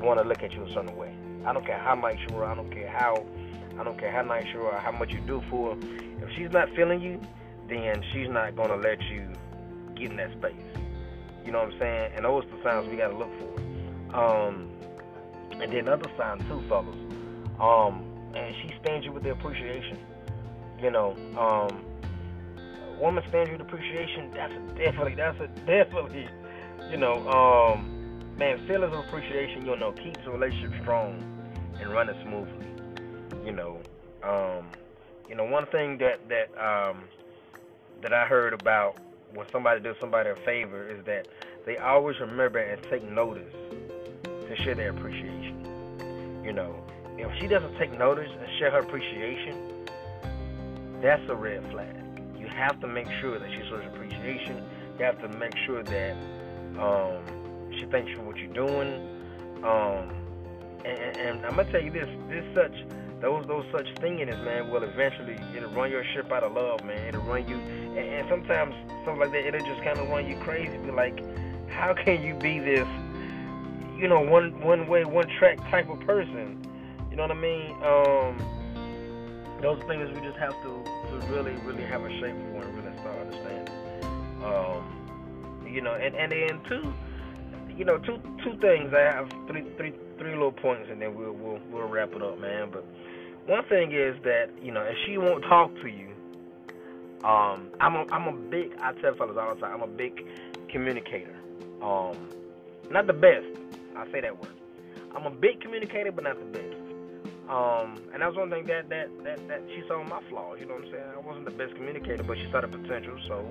want 0.00 0.20
to 0.20 0.28
look 0.28 0.42
at 0.42 0.52
you 0.52 0.64
a 0.64 0.68
certain 0.74 0.94
way. 0.96 1.14
I 1.46 1.52
don't 1.52 1.64
care 1.64 1.78
how 1.78 1.94
nice 1.94 2.18
you 2.28 2.36
are. 2.36 2.44
I 2.44 2.54
don't 2.54 2.70
care 2.70 2.88
how. 2.88 3.24
I 3.78 3.84
don't 3.84 3.98
care 3.98 4.10
how 4.10 4.22
nice 4.22 4.46
you 4.52 4.62
are. 4.62 4.78
How 4.78 4.92
much 4.92 5.12
you 5.12 5.20
do 5.20 5.42
for 5.48 5.74
her. 5.74 5.80
If 6.22 6.30
she's 6.36 6.50
not 6.50 6.68
feeling 6.74 7.00
you, 7.00 7.20
then 7.68 8.02
she's 8.12 8.28
not 8.28 8.56
gonna 8.56 8.76
let 8.76 9.00
you 9.02 9.28
get 9.94 10.10
in 10.10 10.16
that 10.16 10.32
space. 10.32 10.54
You 11.44 11.52
know 11.52 11.64
what 11.64 11.72
I'm 11.72 11.78
saying? 11.78 12.12
And 12.16 12.24
those 12.24 12.44
are 12.44 12.56
the 12.56 12.62
signs 12.62 12.88
we 12.88 12.96
gotta 12.96 13.16
look 13.16 13.30
for. 13.38 14.18
Um, 14.18 14.70
and 15.52 15.72
then 15.72 15.86
another 15.86 16.10
sign 16.16 16.38
too, 16.48 16.62
fellas. 16.68 16.96
Um, 17.60 18.04
and 18.34 18.54
she 18.62 18.74
stands 18.80 19.06
you 19.06 19.12
with 19.12 19.22
the 19.22 19.30
appreciation. 19.30 19.98
You 20.80 20.90
know, 20.90 21.16
um, 21.38 21.84
woman 23.00 23.24
stands 23.28 23.50
you 23.50 23.58
with 23.58 23.66
appreciation. 23.66 24.30
That's 24.32 24.52
a 24.52 24.60
definitely. 24.76 25.14
That's 25.14 25.40
a 25.40 25.48
definitely 25.66 26.28
you 26.90 26.96
know, 26.96 27.28
um, 27.28 28.20
man, 28.36 28.64
feelings 28.66 28.92
of 28.94 29.00
appreciation, 29.00 29.66
you 29.66 29.76
know, 29.76 29.92
keeps 29.92 30.20
a 30.26 30.30
relationship 30.30 30.72
strong 30.82 31.20
and 31.80 31.90
running 31.90 32.16
smoothly. 32.22 32.66
You 33.44 33.52
know, 33.52 33.80
um, 34.22 34.66
you 35.28 35.34
know, 35.34 35.44
one 35.44 35.66
thing 35.66 35.98
that 35.98 36.20
that 36.28 36.48
um, 36.58 37.04
that 38.02 38.12
I 38.12 38.26
heard 38.26 38.52
about 38.52 38.98
when 39.34 39.46
somebody 39.50 39.80
does 39.80 39.96
somebody 40.00 40.30
a 40.30 40.36
favor 40.36 40.88
is 40.88 41.04
that 41.04 41.28
they 41.64 41.76
always 41.76 42.18
remember 42.20 42.58
and 42.58 42.82
take 42.84 43.08
notice 43.10 43.52
to 44.22 44.56
share 44.62 44.74
their 44.74 44.90
appreciation. 44.90 46.42
You 46.44 46.52
know, 46.52 46.82
if 47.18 47.30
she 47.40 47.46
doesn't 47.46 47.76
take 47.78 47.96
notice 47.98 48.30
and 48.30 48.48
share 48.58 48.70
her 48.70 48.80
appreciation, 48.80 49.86
that's 51.02 51.22
a 51.28 51.34
red 51.34 51.68
flag. 51.70 51.96
You 52.38 52.46
have 52.46 52.80
to 52.80 52.86
make 52.86 53.08
sure 53.20 53.38
that 53.38 53.50
she 53.50 53.68
shows 53.68 53.84
appreciation. 53.86 54.62
You 54.98 55.04
have 55.04 55.20
to 55.20 55.28
make 55.28 55.56
sure 55.66 55.82
that 55.82 56.16
um, 56.78 57.72
she 57.78 57.86
thanks 57.86 58.10
you 58.10 58.16
for 58.16 58.22
what 58.22 58.36
you're 58.36 58.52
doing. 58.54 58.92
Um, 59.64 60.10
and, 60.84 61.16
and, 61.16 61.46
I'm 61.46 61.56
gonna 61.56 61.70
tell 61.72 61.82
you 61.82 61.90
this: 61.90 62.08
this 62.28 62.44
such 62.54 62.74
those 63.20 63.46
those 63.46 63.64
such 63.72 63.86
thinginess, 63.96 64.42
man, 64.44 64.70
will 64.70 64.82
eventually 64.82 65.38
it'll 65.56 65.70
run 65.70 65.90
your 65.90 66.04
ship 66.12 66.30
out 66.30 66.42
of 66.42 66.52
love, 66.52 66.84
man. 66.84 67.08
It'll 67.08 67.22
run 67.22 67.48
you, 67.48 67.56
and, 67.56 67.98
and 67.98 68.28
sometimes 68.28 68.74
stuff 69.02 69.18
like 69.18 69.32
that, 69.32 69.46
it'll 69.46 69.66
just 69.66 69.82
kind 69.82 69.98
of 69.98 70.08
run 70.08 70.26
you 70.26 70.36
crazy. 70.36 70.76
Be 70.78 70.90
like, 70.90 71.22
how 71.68 71.94
can 71.94 72.22
you 72.22 72.34
be 72.34 72.58
this, 72.58 72.86
you 73.98 74.06
know, 74.08 74.20
one 74.20 74.60
one 74.60 74.86
way, 74.86 75.04
one 75.04 75.28
track 75.38 75.58
type 75.70 75.88
of 75.88 76.00
person? 76.00 76.62
You 77.10 77.16
know 77.16 77.22
what 77.22 77.30
I 77.30 77.40
mean? 77.40 77.70
Um, 77.82 79.60
those 79.62 79.80
things 79.88 80.10
we 80.14 80.20
just 80.20 80.36
have 80.38 80.52
to 80.62 80.84
to 81.08 81.26
really 81.32 81.52
really 81.64 81.84
have 81.84 82.04
a 82.04 82.10
shape 82.20 82.36
for 82.50 82.62
and 82.62 82.76
really 82.76 82.98
start 83.00 83.18
understanding. 83.18 83.74
Um, 84.44 85.66
you 85.66 85.80
know, 85.80 85.94
and 85.94 86.14
and 86.14 86.30
then 86.30 86.60
two, 86.68 86.92
you 87.76 87.84
know, 87.86 87.96
two 87.98 88.20
two 88.44 88.58
things. 88.60 88.92
I 88.92 89.00
have 89.00 89.30
three 89.48 89.64
three 89.78 89.94
three 90.18 90.32
little 90.32 90.52
points, 90.52 90.88
and 90.90 91.00
then 91.00 91.14
we'll 91.14 91.32
we'll 91.32 91.60
we'll 91.70 91.88
wrap 91.88 92.12
it 92.14 92.22
up, 92.22 92.38
man. 92.38 92.68
But 92.70 92.84
one 93.46 93.64
thing 93.68 93.92
is 93.92 94.16
that 94.24 94.50
you 94.62 94.72
know, 94.72 94.82
if 94.82 94.96
she 95.06 95.18
won't 95.18 95.42
talk 95.44 95.72
to 95.82 95.88
you, 95.88 96.08
um, 97.24 97.70
I'm 97.80 97.94
a 97.96 98.04
I'm 98.10 98.28
a 98.28 98.32
big. 98.32 98.72
I 98.80 98.92
tell 99.00 99.14
fellas 99.14 99.36
all 99.40 99.54
the 99.54 99.60
time. 99.60 99.74
I'm 99.74 99.82
a 99.82 99.92
big 99.92 100.24
communicator. 100.70 101.34
Um, 101.82 102.16
not 102.90 103.06
the 103.06 103.12
best. 103.12 103.46
I 103.96 104.10
say 104.12 104.20
that 104.20 104.38
word. 104.38 104.54
I'm 105.14 105.26
a 105.26 105.30
big 105.30 105.60
communicator, 105.60 106.12
but 106.12 106.24
not 106.24 106.38
the 106.38 106.44
best. 106.46 106.76
Um, 107.48 108.02
and 108.12 108.22
that 108.22 108.28
was 108.28 108.36
one 108.36 108.50
thing 108.50 108.66
that 108.66 108.88
that 108.90 109.08
that 109.24 109.48
that 109.48 109.62
she 109.74 109.82
saw 109.88 110.02
my 110.02 110.20
flaws. 110.28 110.58
You 110.60 110.66
know 110.66 110.74
what 110.74 110.84
I'm 110.84 110.90
saying? 110.90 111.10
I 111.14 111.20
wasn't 111.20 111.44
the 111.44 111.52
best 111.52 111.74
communicator, 111.74 112.22
but 112.22 112.36
she 112.36 112.50
saw 112.50 112.60
the 112.60 112.68
potential. 112.68 113.16
So, 113.28 113.46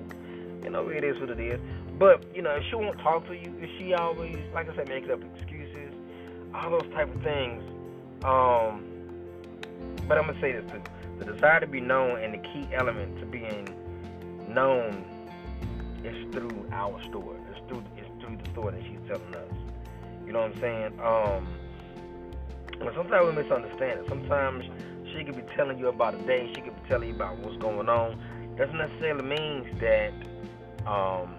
you 0.62 0.70
know, 0.70 0.88
it 0.88 1.02
is 1.02 1.18
what 1.18 1.30
it 1.30 1.40
is. 1.40 1.60
But 1.98 2.24
you 2.34 2.42
know, 2.42 2.50
if 2.50 2.64
she 2.68 2.76
won't 2.76 2.98
talk 3.00 3.26
to 3.28 3.34
you, 3.34 3.52
if 3.58 3.70
she 3.78 3.94
always, 3.94 4.36
like 4.54 4.68
I 4.68 4.76
said, 4.76 4.88
making 4.88 5.10
up 5.10 5.20
excuses, 5.36 5.92
all 6.54 6.70
those 6.70 6.88
type 6.92 7.14
of 7.14 7.22
things. 7.22 7.62
Um, 8.24 8.95
but 10.08 10.18
I'm 10.18 10.26
gonna 10.26 10.40
say 10.40 10.52
this 10.52 10.70
too: 10.70 10.82
the 11.18 11.32
desire 11.32 11.60
to 11.60 11.66
be 11.66 11.80
known 11.80 12.20
and 12.22 12.34
the 12.34 12.38
key 12.38 12.68
element 12.74 13.18
to 13.20 13.26
being 13.26 13.68
known 14.48 15.04
is 16.04 16.32
through 16.32 16.68
our 16.72 17.02
story. 17.04 17.38
It's 17.50 17.60
through 17.68 17.84
it's 17.96 18.08
through 18.22 18.36
the 18.36 18.50
story 18.50 18.80
that 18.80 18.82
she's 18.86 19.00
telling 19.08 19.34
us. 19.34 19.52
You 20.26 20.32
know 20.32 20.40
what 20.40 20.54
I'm 20.54 20.60
saying? 20.60 21.00
Um, 21.00 21.46
but 22.78 22.94
sometimes 22.94 23.26
we 23.26 23.42
misunderstand 23.42 24.00
it. 24.00 24.06
Sometimes 24.08 24.64
she 25.12 25.24
could 25.24 25.36
be 25.36 25.44
telling 25.56 25.78
you 25.78 25.88
about 25.88 26.14
a 26.14 26.18
day. 26.18 26.52
She 26.54 26.60
could 26.60 26.74
be 26.82 26.88
telling 26.88 27.08
you 27.08 27.14
about 27.14 27.38
what's 27.38 27.56
going 27.58 27.88
on. 27.88 28.18
Doesn't 28.56 28.76
necessarily 28.76 29.24
mean 29.24 29.78
that 29.80 30.12
um, 30.86 31.36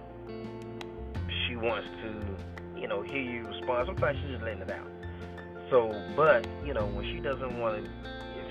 she 1.48 1.56
wants 1.56 1.88
to, 2.02 2.80
you 2.80 2.88
know, 2.88 3.02
hear 3.02 3.22
you 3.22 3.46
respond. 3.46 3.88
Sometimes 3.88 4.18
she's 4.22 4.32
just 4.32 4.44
letting 4.44 4.62
it 4.62 4.72
out. 4.72 4.88
So, 5.70 5.92
but 6.16 6.48
you 6.66 6.74
know, 6.74 6.86
when 6.86 7.06
she 7.06 7.20
doesn't 7.20 7.60
want 7.60 7.84
to, 7.84 7.92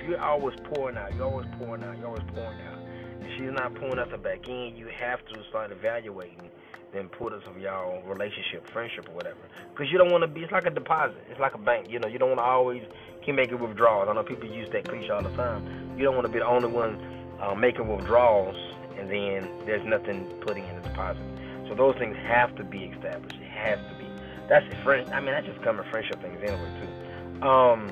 you're 0.09 0.21
always 0.21 0.57
pouring 0.73 0.97
out, 0.97 1.15
you're 1.15 1.25
always 1.25 1.47
pouring 1.59 1.83
out, 1.83 1.97
you're 1.99 2.07
always 2.07 2.25
pouring 2.35 2.61
out, 2.61 2.79
and 3.21 3.29
she's 3.37 3.53
not 3.53 3.75
pulling 3.75 3.97
nothing 3.97 4.23
back 4.23 4.49
in, 4.49 4.77
you 4.77 4.89
have 4.89 5.25
to 5.27 5.43
start 5.49 5.73
evaluating 5.73 6.51
the 6.93 7.01
importance 7.01 7.45
of 7.47 7.59
y'all 7.59 8.03
relationship, 8.03 8.69
friendship, 8.71 9.09
or 9.09 9.15
whatever. 9.15 9.39
Because 9.71 9.91
you 9.91 9.99
don't 9.99 10.11
want 10.11 10.23
to 10.23 10.29
be, 10.29 10.43
it's 10.43 10.53
like 10.53 10.67
a 10.67 10.71
deposit, 10.71 11.23
it's 11.31 11.41
like 11.41 11.55
a 11.55 11.59
bank. 11.59 11.91
You 11.91 11.99
know, 11.99 12.09
you 12.09 12.19
don't 12.19 12.31
want 12.31 12.41
to 12.41 12.45
always 12.45 12.83
keep 13.25 13.35
making 13.35 13.59
withdrawals. 13.59 14.09
I 14.09 14.15
know 14.15 14.23
people 14.23 14.49
use 14.49 14.69
that 14.73 14.89
cliche 14.89 15.11
all 15.11 15.23
the 15.23 15.35
time. 15.37 15.99
You 15.99 16.05
don't 16.05 16.15
want 16.15 16.27
to 16.27 16.33
be 16.33 16.39
the 16.39 16.47
only 16.47 16.69
one 16.69 17.01
uh, 17.41 17.55
making 17.55 17.89
withdrawals, 17.89 18.57
and 18.99 19.11
then 19.11 19.51
there's 19.67 19.85
nothing 19.85 20.25
putting 20.41 20.65
in 20.67 20.77
the 20.77 20.89
deposit. 20.89 21.23
So 21.69 21.75
those 21.75 21.97
things 21.97 22.17
have 22.29 22.55
to 22.57 22.65
be 22.65 22.85
established. 22.85 23.37
It 23.37 23.51
has 23.51 23.79
to 23.79 23.99
be. 23.99 24.07
That's 24.49 24.65
friend. 24.85 25.13
I 25.13 25.21
mean, 25.21 25.33
that's 25.33 25.47
just 25.47 25.61
common 25.63 25.85
friendship 25.91 26.23
things 26.23 26.39
anyway 26.41 26.81
too. 26.81 27.47
Um, 27.47 27.91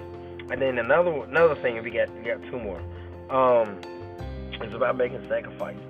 and 0.50 0.60
then 0.60 0.78
another 0.78 1.24
another 1.24 1.54
thing 1.56 1.82
we 1.82 1.90
got 1.90 2.14
we 2.16 2.22
got 2.22 2.42
two 2.50 2.58
more. 2.58 2.80
Um, 3.30 3.80
it's 4.60 4.74
about 4.74 4.96
making 4.96 5.26
sacrifices. 5.28 5.80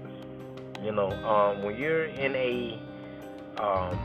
You 0.83 0.93
know, 0.93 1.11
um, 1.11 1.62
when 1.62 1.77
you're 1.77 2.05
in 2.05 2.35
a 2.35 2.79
um, 3.61 3.99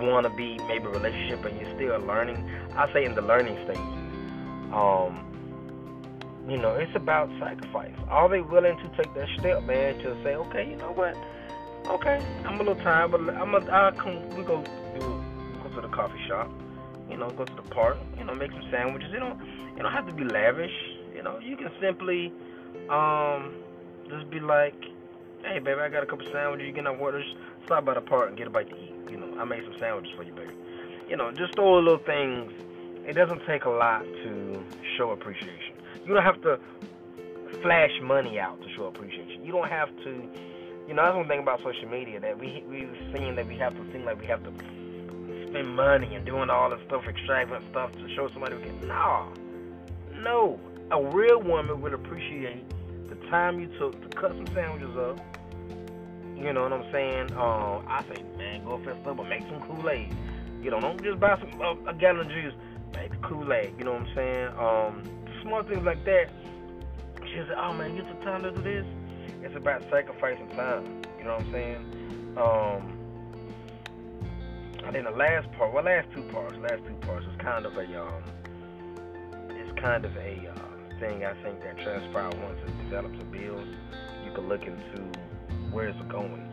want 0.00 0.26
to 0.26 0.30
be 0.30 0.58
maybe 0.68 0.86
relationship 0.86 1.44
and 1.44 1.60
you're 1.60 1.74
still 1.76 1.98
learning, 2.00 2.36
I 2.74 2.92
say 2.92 3.04
in 3.04 3.14
the 3.14 3.22
learning 3.22 3.56
stages. 3.64 3.82
Um, 4.72 5.20
you 6.48 6.58
know, 6.58 6.74
it's 6.74 6.94
about 6.94 7.30
sacrifice. 7.38 7.94
Are 8.08 8.28
they 8.28 8.40
willing 8.40 8.76
to 8.76 8.88
take 8.96 9.14
that 9.14 9.28
step, 9.38 9.62
man, 9.62 9.98
to 9.98 10.22
say, 10.22 10.34
okay, 10.34 10.68
you 10.70 10.76
know 10.76 10.92
what? 10.92 11.16
Okay, 11.86 12.20
I'm 12.44 12.56
a 12.56 12.58
little 12.58 12.76
tired, 12.76 13.12
but 13.12 13.20
I'm 13.20 13.54
a, 13.54 13.58
I'll 13.70 13.92
come. 13.92 14.28
We 14.30 14.42
go 14.42 14.62
go 14.98 15.68
to 15.74 15.80
the 15.80 15.88
coffee 15.88 16.20
shop 16.28 16.50
you 17.10 17.16
know, 17.16 17.30
go 17.30 17.44
to 17.44 17.54
the 17.54 17.62
park, 17.62 17.96
you 18.18 18.24
know, 18.24 18.34
make 18.34 18.50
some 18.50 18.64
sandwiches. 18.70 19.10
You 19.12 19.20
don't 19.20 19.38
you 19.76 19.82
don't 19.82 19.92
have 19.92 20.06
to 20.06 20.12
be 20.12 20.24
lavish. 20.24 20.74
You 21.14 21.22
know, 21.22 21.38
you 21.38 21.56
can 21.56 21.70
simply 21.80 22.32
um 22.88 23.54
just 24.08 24.30
be 24.30 24.40
like, 24.40 24.76
Hey 25.42 25.58
baby, 25.58 25.80
I 25.80 25.88
got 25.88 26.02
a 26.02 26.06
couple 26.06 26.26
sandwiches, 26.32 26.66
you 26.66 26.72
get 26.72 26.84
no 26.84 26.94
orders, 26.96 27.26
stop 27.64 27.84
by 27.84 27.94
the 27.94 28.00
park 28.00 28.28
and 28.28 28.38
get 28.38 28.46
a 28.46 28.50
bite 28.50 28.70
to 28.70 28.76
eat. 28.76 28.94
You 29.10 29.18
know, 29.18 29.38
I 29.38 29.44
made 29.44 29.64
some 29.64 29.74
sandwiches 29.78 30.12
for 30.16 30.22
you, 30.22 30.32
baby. 30.32 30.54
You 31.08 31.16
know, 31.16 31.30
just 31.32 31.54
throw 31.54 31.78
little 31.78 31.98
things. 31.98 32.52
It 33.06 33.12
doesn't 33.12 33.44
take 33.46 33.64
a 33.64 33.70
lot 33.70 34.02
to 34.02 34.64
show 34.96 35.10
appreciation. 35.10 35.76
You 36.06 36.14
don't 36.14 36.22
have 36.22 36.40
to 36.42 36.58
flash 37.62 37.90
money 38.02 38.38
out 38.38 38.60
to 38.62 38.68
show 38.74 38.86
appreciation. 38.86 39.44
You 39.44 39.52
don't 39.52 39.68
have 39.68 39.88
to 40.04 40.28
you 40.86 40.92
know, 40.92 41.02
that's 41.02 41.16
one 41.16 41.28
thing 41.28 41.40
about 41.40 41.60
social 41.62 41.88
media 41.88 42.20
that 42.20 42.38
we 42.38 42.62
we've 42.68 42.94
seen 43.14 43.36
that 43.36 43.46
we 43.46 43.56
have 43.56 43.74
to 43.74 43.92
seem 43.92 44.04
like 44.04 44.20
we 44.20 44.26
have 44.26 44.42
to 44.44 44.52
spend 45.54 45.76
money 45.76 46.16
and 46.16 46.26
doing 46.26 46.50
all 46.50 46.68
this 46.68 46.80
stuff, 46.88 47.04
extravagant 47.08 47.64
stuff 47.70 47.92
to 47.92 48.14
show 48.16 48.28
somebody 48.32 48.56
we 48.56 48.64
can. 48.64 48.88
No, 48.88 49.32
no. 50.20 50.58
A 50.90 51.00
real 51.00 51.40
woman 51.40 51.80
would 51.80 51.94
appreciate 51.94 52.64
the 53.08 53.14
time 53.30 53.60
you 53.60 53.68
took 53.78 53.92
to 54.02 54.08
cut 54.16 54.32
some 54.32 54.46
sandwiches 54.48 54.96
up. 54.96 55.20
You 56.36 56.52
know 56.52 56.62
what 56.64 56.72
I'm 56.72 56.90
saying? 56.92 57.32
Um, 57.32 57.86
I 57.86 58.04
say, 58.12 58.22
man, 58.36 58.64
go 58.64 58.78
fess 58.78 58.96
up, 59.06 59.16
but 59.16 59.28
make 59.28 59.42
some 59.42 59.60
Kool 59.62 59.88
Aid. 59.88 60.12
You 60.60 60.70
know, 60.72 60.80
don't 60.80 61.02
just 61.02 61.20
buy 61.20 61.38
some 61.38 61.60
uh, 61.60 61.90
a 61.90 61.94
gallon 61.94 62.26
of 62.26 62.28
juice. 62.28 62.54
Make 62.94 63.12
the 63.12 63.16
Kool 63.18 63.52
Aid. 63.52 63.74
You 63.78 63.84
know 63.84 63.92
what 63.92 64.02
I'm 64.02 64.14
saying? 64.14 64.48
Um, 64.58 65.42
small 65.42 65.62
things 65.62 65.84
like 65.84 66.04
that. 66.04 66.30
She 67.26 67.36
said, 67.36 67.56
oh 67.56 67.72
man, 67.72 67.94
you 67.94 68.02
took 68.02 68.20
time 68.22 68.42
to 68.42 68.50
do 68.50 68.60
this. 68.60 68.84
It's 69.42 69.54
about 69.56 69.82
sacrificing 69.88 70.48
time. 70.50 71.02
You 71.16 71.24
know 71.24 71.36
what 71.36 71.46
I'm 71.46 71.52
saying? 71.52 72.34
Um, 72.36 72.93
and 74.86 74.94
then 74.94 75.04
the 75.04 75.10
last 75.10 75.50
part, 75.52 75.72
well, 75.72 75.84
last 75.84 76.08
two 76.14 76.22
parts, 76.24 76.56
last 76.58 76.82
two 76.86 76.94
parts 77.06 77.26
is 77.26 77.36
kind 77.40 77.64
of 77.64 77.76
a 77.76 78.02
um, 78.02 78.22
it's 79.50 79.80
kind 79.80 80.04
of 80.04 80.14
a 80.16 80.50
uh, 80.50 80.98
thing 81.00 81.24
I 81.24 81.32
think 81.42 81.62
that 81.62 81.78
Transpire 81.78 82.30
once 82.42 82.58
it 82.66 82.84
develops 82.84 83.18
and 83.18 83.32
builds. 83.32 83.68
You 84.24 84.32
can 84.32 84.48
look 84.48 84.62
into 84.62 85.18
where 85.70 85.88
it's 85.88 86.00
going, 86.08 86.46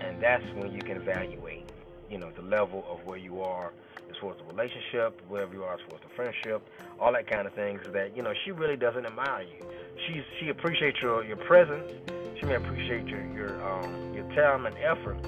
and 0.00 0.20
that's 0.22 0.44
when 0.54 0.72
you 0.72 0.80
can 0.80 0.96
evaluate, 0.96 1.70
you 2.10 2.18
know, 2.18 2.30
the 2.30 2.42
level 2.42 2.84
of 2.90 3.04
where 3.04 3.18
you 3.18 3.42
are 3.42 3.72
as 4.10 4.16
far 4.16 4.32
as 4.32 4.38
the 4.38 4.44
relationship, 4.44 5.20
wherever 5.28 5.52
you 5.52 5.62
are 5.62 5.74
as 5.74 5.80
far 5.86 5.96
as 5.96 6.02
the 6.02 6.14
friendship, 6.16 6.66
all 6.98 7.12
that 7.12 7.26
kind 7.26 7.46
of 7.46 7.52
things. 7.52 7.80
That 7.92 8.16
you 8.16 8.22
know, 8.22 8.32
she 8.44 8.50
really 8.50 8.76
doesn't 8.76 9.04
admire 9.04 9.42
you. 9.42 9.66
She 10.06 10.22
she 10.40 10.48
appreciates 10.48 11.02
your 11.02 11.22
your 11.22 11.36
presence. 11.36 11.92
She 12.40 12.46
may 12.46 12.54
appreciate 12.54 13.06
your 13.08 13.24
your 13.34 13.62
um, 13.62 14.14
your 14.14 14.24
time 14.34 14.64
and 14.64 14.74
effort 14.78 15.18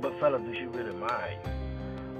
but 0.00 0.18
fellas, 0.20 0.42
do 0.42 0.54
she 0.54 0.66
really 0.66 0.94
mind? 0.94 1.38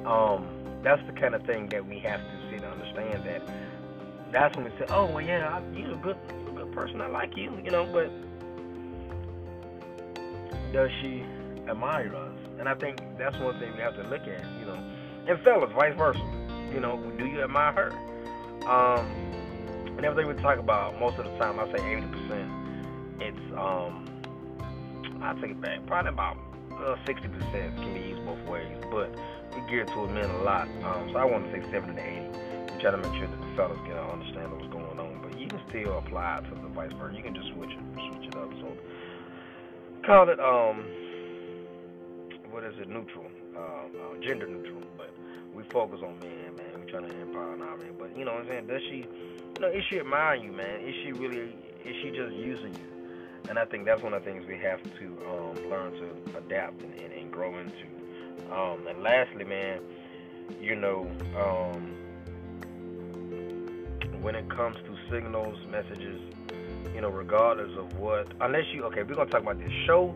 Um, 0.06 0.46
that's 0.82 1.04
the 1.06 1.12
kind 1.12 1.34
of 1.34 1.42
thing 1.44 1.68
that 1.68 1.86
we 1.86 1.98
have 2.00 2.20
to 2.20 2.50
see 2.50 2.58
to 2.58 2.68
understand 2.68 3.24
that. 3.24 3.42
That's 4.32 4.56
when 4.56 4.66
we 4.66 4.70
say, 4.78 4.86
oh 4.90 5.06
well, 5.06 5.20
yeah, 5.20 5.60
you're 5.74 5.92
a 5.92 5.96
good, 5.96 6.16
good 6.54 6.72
person. 6.72 7.00
I 7.00 7.08
like 7.08 7.36
you, 7.36 7.58
you 7.64 7.70
know. 7.70 7.86
But 7.86 8.10
does 10.72 10.90
she 11.00 11.24
admire 11.68 12.14
us? 12.14 12.38
And 12.58 12.68
I 12.68 12.74
think 12.74 13.00
that's 13.18 13.36
one 13.38 13.58
thing 13.58 13.72
we 13.74 13.80
have 13.80 13.96
to 13.96 14.02
look 14.04 14.22
at, 14.22 14.44
you 14.58 14.66
know. 14.66 14.78
And 15.28 15.40
fellas, 15.40 15.70
vice 15.74 15.96
versa. 15.96 16.20
You 16.72 16.80
know, 16.80 16.98
do 17.18 17.26
you 17.26 17.42
admire 17.42 17.72
her? 17.72 17.90
Um, 18.68 19.06
and 19.96 20.04
everything 20.04 20.34
we 20.34 20.42
talk 20.42 20.58
about, 20.58 20.98
most 21.00 21.18
of 21.18 21.24
the 21.24 21.36
time, 21.38 21.58
I 21.58 21.66
say 21.72 21.78
80%. 21.78 22.66
It's 23.20 23.56
um, 23.56 24.04
I 25.22 25.34
take 25.40 25.52
it 25.52 25.60
back, 25.60 25.86
probably 25.86 26.10
about 26.10 26.36
uh, 26.78 26.96
60% 27.06 27.76
can 27.76 27.94
be 27.94 28.00
used 28.00 28.24
both 28.24 28.40
ways, 28.48 28.76
but 28.90 29.14
we 29.54 29.60
gear 29.70 29.84
to 29.84 30.00
a 30.00 30.08
men 30.12 30.28
a 30.30 30.42
lot. 30.42 30.68
Um, 30.84 31.10
so 31.12 31.18
I 31.18 31.24
want 31.24 31.46
to 31.46 31.52
say 31.52 31.64
70 31.70 31.94
to 31.94 32.02
80. 32.02 32.74
We 32.74 32.82
try 32.82 32.90
to 32.90 32.96
make 32.98 33.12
sure 33.14 33.26
that 33.28 33.40
the 33.40 33.52
fellas 33.56 33.78
can 33.84 33.96
understand 33.96 34.52
what's 34.52 34.68
going 34.72 34.98
on, 34.98 35.20
but 35.22 35.38
you 35.38 35.48
can 35.48 35.60
still 35.68 35.98
apply 35.98 36.42
to 36.48 36.54
the 36.54 36.68
vice 36.68 36.92
versa. 36.98 37.16
You 37.16 37.22
can 37.22 37.34
just 37.34 37.48
switch 37.54 37.70
it, 37.70 37.80
switch 37.94 38.28
it 38.28 38.36
up. 38.36 38.50
So 38.60 38.76
call 40.04 40.28
it 40.28 40.38
um, 40.38 40.84
what 42.50 42.64
is 42.64 42.74
it? 42.78 42.88
Neutral, 42.88 43.26
uh, 43.56 43.60
uh, 43.60 44.20
gender 44.22 44.46
neutral, 44.46 44.82
but 44.96 45.10
we 45.54 45.62
focus 45.72 46.00
on 46.02 46.18
men, 46.20 46.56
man. 46.56 46.84
We 46.84 46.90
trying 46.90 47.08
to 47.08 47.20
empower 47.20 47.52
our 47.52 47.76
men, 47.76 47.94
but 47.98 48.16
you 48.16 48.24
know 48.24 48.32
what 48.34 48.42
I'm 48.44 48.48
saying? 48.48 48.66
Does 48.66 48.82
she, 48.88 49.04
you 49.04 49.60
know, 49.60 49.68
is 49.68 49.82
she 49.90 49.98
admiring 49.98 50.44
you, 50.44 50.52
man? 50.52 50.80
Is 50.80 50.94
she 51.04 51.12
really? 51.12 51.56
Is 51.84 51.96
she 52.02 52.10
just 52.10 52.34
using 52.34 52.74
you? 52.74 52.95
And 53.48 53.58
I 53.58 53.64
think 53.64 53.84
that's 53.84 54.02
one 54.02 54.12
of 54.12 54.24
the 54.24 54.30
things 54.30 54.46
we 54.46 54.58
have 54.58 54.82
to 54.82 55.06
um, 55.28 55.70
learn 55.70 55.92
to 55.92 56.38
adapt 56.38 56.82
and, 56.82 56.92
and, 56.94 57.12
and 57.12 57.32
grow 57.32 57.56
into. 57.58 57.86
Um, 58.52 58.86
and 58.86 59.02
lastly, 59.02 59.44
man, 59.44 59.80
you 60.60 60.74
know, 60.76 61.10
um, 61.36 61.92
when 64.20 64.34
it 64.34 64.48
comes 64.48 64.76
to 64.76 64.96
signals, 65.10 65.58
messages, 65.70 66.20
you 66.94 67.00
know, 67.00 67.08
regardless 67.08 67.76
of 67.76 67.98
what, 67.98 68.26
unless 68.40 68.64
you, 68.72 68.84
okay, 68.84 69.02
we're 69.02 69.14
gonna 69.14 69.30
talk 69.30 69.42
about 69.42 69.58
this 69.58 69.72
show. 69.86 70.14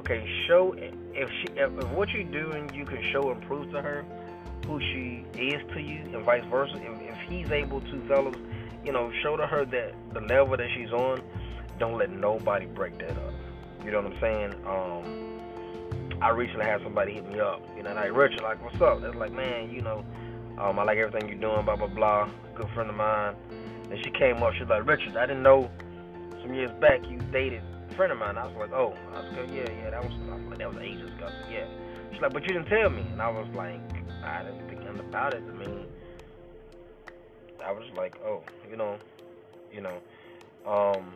Okay, 0.00 0.24
show 0.46 0.74
if 1.12 1.28
she, 1.40 1.46
if, 1.56 1.70
what 1.90 2.08
you're 2.10 2.22
doing, 2.24 2.70
you 2.72 2.84
can 2.84 3.02
show 3.12 3.30
and 3.30 3.42
prove 3.42 3.70
to 3.72 3.82
her 3.82 4.04
who 4.66 4.78
she 4.80 5.24
is 5.34 5.60
to 5.72 5.80
you, 5.80 6.00
and 6.14 6.24
vice 6.24 6.44
versa. 6.50 6.76
If, 6.76 7.00
if 7.00 7.18
he's 7.28 7.50
able 7.50 7.80
to, 7.80 8.00
fellas, 8.06 8.36
you 8.84 8.92
know, 8.92 9.10
show 9.22 9.36
to 9.36 9.46
her 9.46 9.64
that 9.64 9.94
the 10.12 10.20
level 10.20 10.56
that 10.56 10.68
she's 10.74 10.92
on, 10.92 11.20
don't 11.78 11.98
let 11.98 12.10
nobody 12.10 12.66
break 12.66 12.98
that 12.98 13.10
up. 13.10 13.32
You 13.84 13.92
know 13.92 14.02
what 14.02 14.12
I'm 14.12 14.20
saying? 14.20 14.54
Um, 14.66 16.20
I 16.20 16.30
recently 16.30 16.64
had 16.64 16.82
somebody 16.82 17.14
hit 17.14 17.28
me 17.28 17.38
up, 17.38 17.62
you 17.76 17.82
know, 17.82 17.94
like 17.94 18.12
Richard, 18.12 18.42
like, 18.42 18.62
what's 18.62 18.80
up? 18.80 19.02
It's 19.04 19.16
like, 19.16 19.32
man, 19.32 19.70
you 19.70 19.82
know, 19.82 20.04
um, 20.58 20.78
I 20.78 20.82
like 20.82 20.98
everything 20.98 21.28
you're 21.28 21.38
doing, 21.38 21.64
blah 21.64 21.76
blah 21.76 21.86
blah. 21.86 22.28
Good 22.56 22.68
friend 22.74 22.90
of 22.90 22.96
mine. 22.96 23.36
And 23.90 23.98
she 24.04 24.10
came 24.10 24.42
up, 24.42 24.52
she's 24.58 24.68
like, 24.68 24.86
Richard, 24.86 25.16
I 25.16 25.26
didn't 25.26 25.42
know 25.42 25.70
some 26.42 26.52
years 26.54 26.70
back 26.80 27.00
you 27.08 27.18
dated 27.32 27.62
a 27.90 27.94
friend 27.94 28.12
of 28.12 28.18
mine. 28.18 28.36
I 28.36 28.46
was 28.46 28.56
like, 28.58 28.72
oh, 28.72 28.94
I 29.14 29.20
was 29.20 29.32
like, 29.32 29.48
yeah, 29.54 29.70
yeah, 29.70 29.90
that 29.90 30.02
was, 30.02 30.12
I 30.30 30.34
was 30.34 30.44
like, 30.50 30.58
that 30.58 30.74
was 30.74 30.82
ages 30.82 31.08
ago. 31.14 31.30
Yeah. 31.50 31.66
She's 32.12 32.20
like, 32.20 32.32
but 32.32 32.42
you 32.42 32.54
didn't 32.54 32.68
tell 32.68 32.90
me, 32.90 33.02
and 33.02 33.22
I 33.22 33.28
was 33.30 33.46
like, 33.54 33.80
I 34.24 34.42
didn't 34.42 34.68
think 34.68 34.82
nothing 34.84 35.00
about 35.00 35.34
it. 35.34 35.42
I 35.48 35.52
mean, 35.52 35.86
I 37.64 37.70
was 37.70 37.84
like, 37.96 38.16
oh, 38.24 38.42
you 38.68 38.76
know, 38.76 38.98
you 39.72 39.80
know, 39.80 39.98
um. 40.66 41.14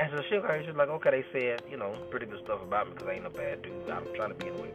And 0.00 0.10
so 0.10 0.22
she, 0.22 0.40
she's 0.64 0.76
like, 0.76 0.88
okay, 0.88 1.10
they 1.10 1.24
said, 1.30 1.62
you 1.70 1.76
know, 1.76 1.94
pretty 2.10 2.24
good 2.24 2.40
stuff 2.42 2.62
about 2.62 2.88
me 2.88 2.94
because 2.94 3.08
I 3.08 3.12
ain't 3.16 3.26
a 3.26 3.30
bad 3.30 3.60
dude. 3.60 3.90
I'm 3.90 4.06
trying 4.14 4.30
to 4.30 4.34
be 4.34 4.48
in 4.48 4.56
the 4.56 4.62
way. 4.62 4.72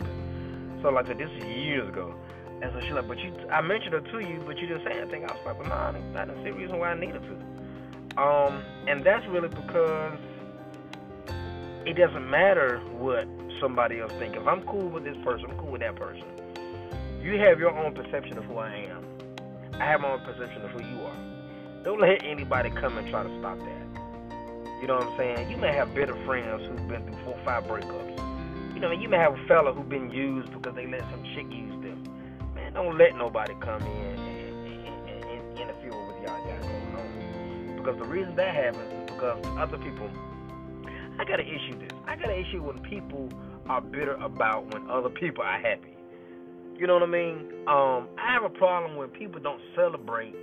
So 0.84 0.90
like 0.90 1.06
I 1.06 1.08
said, 1.10 1.18
this 1.18 1.32
is 1.32 1.44
years 1.46 1.90
ago. 1.90 2.14
And 2.62 2.72
so 2.72 2.80
she's 2.82 2.92
like, 2.92 3.08
but 3.08 3.18
you, 3.18 3.34
I 3.52 3.62
mentioned 3.62 3.94
her 3.94 4.02
to 4.02 4.20
you, 4.20 4.44
but 4.46 4.60
you 4.60 4.68
didn't 4.68 4.84
say 4.86 4.92
anything. 4.92 5.26
I 5.26 5.34
was 5.34 5.42
like, 5.44 5.60
well, 5.60 5.68
nah, 5.68 5.90
I 5.90 6.26
didn't 6.26 6.44
see 6.44 6.50
a 6.50 6.54
reason 6.54 6.78
why 6.78 6.92
I 6.92 7.00
needed 7.00 7.24
to. 7.24 8.22
Um, 8.22 8.64
and 8.88 9.04
that's 9.04 9.26
really 9.28 9.50
because 9.50 10.20
it 11.88 11.94
doesn't 11.94 12.30
matter 12.30 12.80
what 12.98 13.28
somebody 13.60 14.02
else 14.02 14.14
thinks. 14.20 14.38
If 14.38 14.48
I'm 14.48 14.62
cool 14.68 14.90
with 14.90 15.06
this 15.06 15.18
person, 15.24 15.50
I'm 15.50 15.58
cool 15.58 15.72
with 15.72 15.82
that 15.82 15.96
person. 15.96 16.24
You 17.22 17.40
have 17.40 17.60
your 17.60 17.72
own 17.72 17.96
perception 17.96 18.38
of 18.38 18.46
who 18.46 18.58
I 18.58 18.76
am. 18.76 19.04
I 19.74 19.86
have 19.86 20.02
my 20.02 20.12
own 20.12 20.22
perception 20.22 20.62
of 20.62 20.70
who 20.70 20.84
you 20.84 21.02
are. 21.02 21.84
Don't 21.84 22.00
let 22.00 22.24
anybody 22.24 22.70
come 22.70 22.98
and 23.00 23.10
try 23.10 23.24
to 23.24 23.40
stop 23.40 23.58
that. 23.58 24.05
You 24.82 24.88
know 24.88 24.96
what 24.96 25.08
I'm 25.08 25.18
saying? 25.18 25.50
You 25.50 25.58
may 25.58 25.74
have 25.74 25.94
bitter 25.94 26.16
friends 26.26 26.66
who've 26.68 26.88
been 26.88 27.04
through 27.06 27.24
four, 27.24 27.40
five 27.46 27.64
breakups. 27.64 28.74
You 28.74 28.82
know, 28.82 28.92
you 28.92 29.08
may 29.08 29.18
have 29.18 29.34
a 29.34 29.48
fella 29.48 29.74
who's 29.74 29.88
been 29.88 30.12
used 30.12 30.52
because 30.52 30.76
they 30.76 30.86
let 30.86 31.02
some 31.12 31.24
chick 31.36 31.48
use 31.50 31.82
them. 31.82 32.04
Man, 32.54 32.74
don't 32.74 32.98
let 32.98 33.16
nobody 33.16 33.54
come 33.62 33.82
in 33.82 34.20
and, 34.20 34.68
and, 34.68 35.10
and, 35.10 35.26
and 35.26 35.60
interfere 35.60 35.96
with 36.08 36.18
y'all 36.24 36.44
got 36.46 36.62
going 36.62 36.96
on. 36.96 37.76
Because 37.78 37.98
the 37.98 38.06
reason 38.06 38.36
that 38.36 38.54
happens 38.54 38.92
is 38.92 39.12
because 39.12 39.44
other 39.58 39.78
people. 39.78 40.10
I 41.18 41.24
got 41.24 41.40
an 41.40 41.48
issue 41.48 41.80
this. 41.80 41.92
I 42.08 42.16
got 42.18 42.30
an 42.30 42.36
issue 42.36 42.62
when 42.62 42.80
people 42.80 43.30
are 43.70 43.82
bitter 43.82 44.16
about 44.16 44.74
when 44.74 44.90
other 44.90 45.10
people 45.10 45.44
are 45.44 45.60
happy. 45.60 45.96
You 46.78 46.88
know 46.88 46.96
what 46.96 47.04
I 47.04 47.08
mean? 47.08 47.52
Um, 47.68 48.10
I 48.20 48.34
have 48.34 48.44
a 48.44 48.50
problem 48.50 48.98
when 48.98 49.08
people 49.10 49.40
don't 49.40 49.62
celebrate 49.76 50.36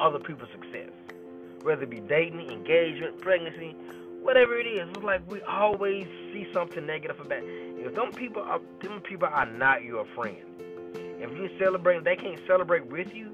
other 0.00 0.18
people's 0.18 0.50
success, 0.52 0.73
whether 1.64 1.82
it 1.82 1.90
be 1.90 2.00
dating, 2.00 2.50
engagement, 2.50 3.18
pregnancy, 3.20 3.74
whatever 4.20 4.56
it 4.56 4.66
is. 4.66 4.88
It's 4.90 5.02
like 5.02 5.28
we 5.30 5.40
always 5.42 6.06
see 6.32 6.46
something 6.52 6.86
negative 6.86 7.18
about. 7.18 7.40
If 7.42 7.94
them 7.94 8.12
people 8.12 8.42
are 8.42 8.60
them 8.80 9.00
people 9.00 9.28
are 9.28 9.46
not 9.46 9.82
your 9.82 10.04
friend. 10.14 10.36
If 11.18 11.30
you 11.32 11.48
celebrate, 11.58 12.04
they 12.04 12.16
can't 12.16 12.40
celebrate 12.46 12.86
with 12.86 13.14
you. 13.14 13.30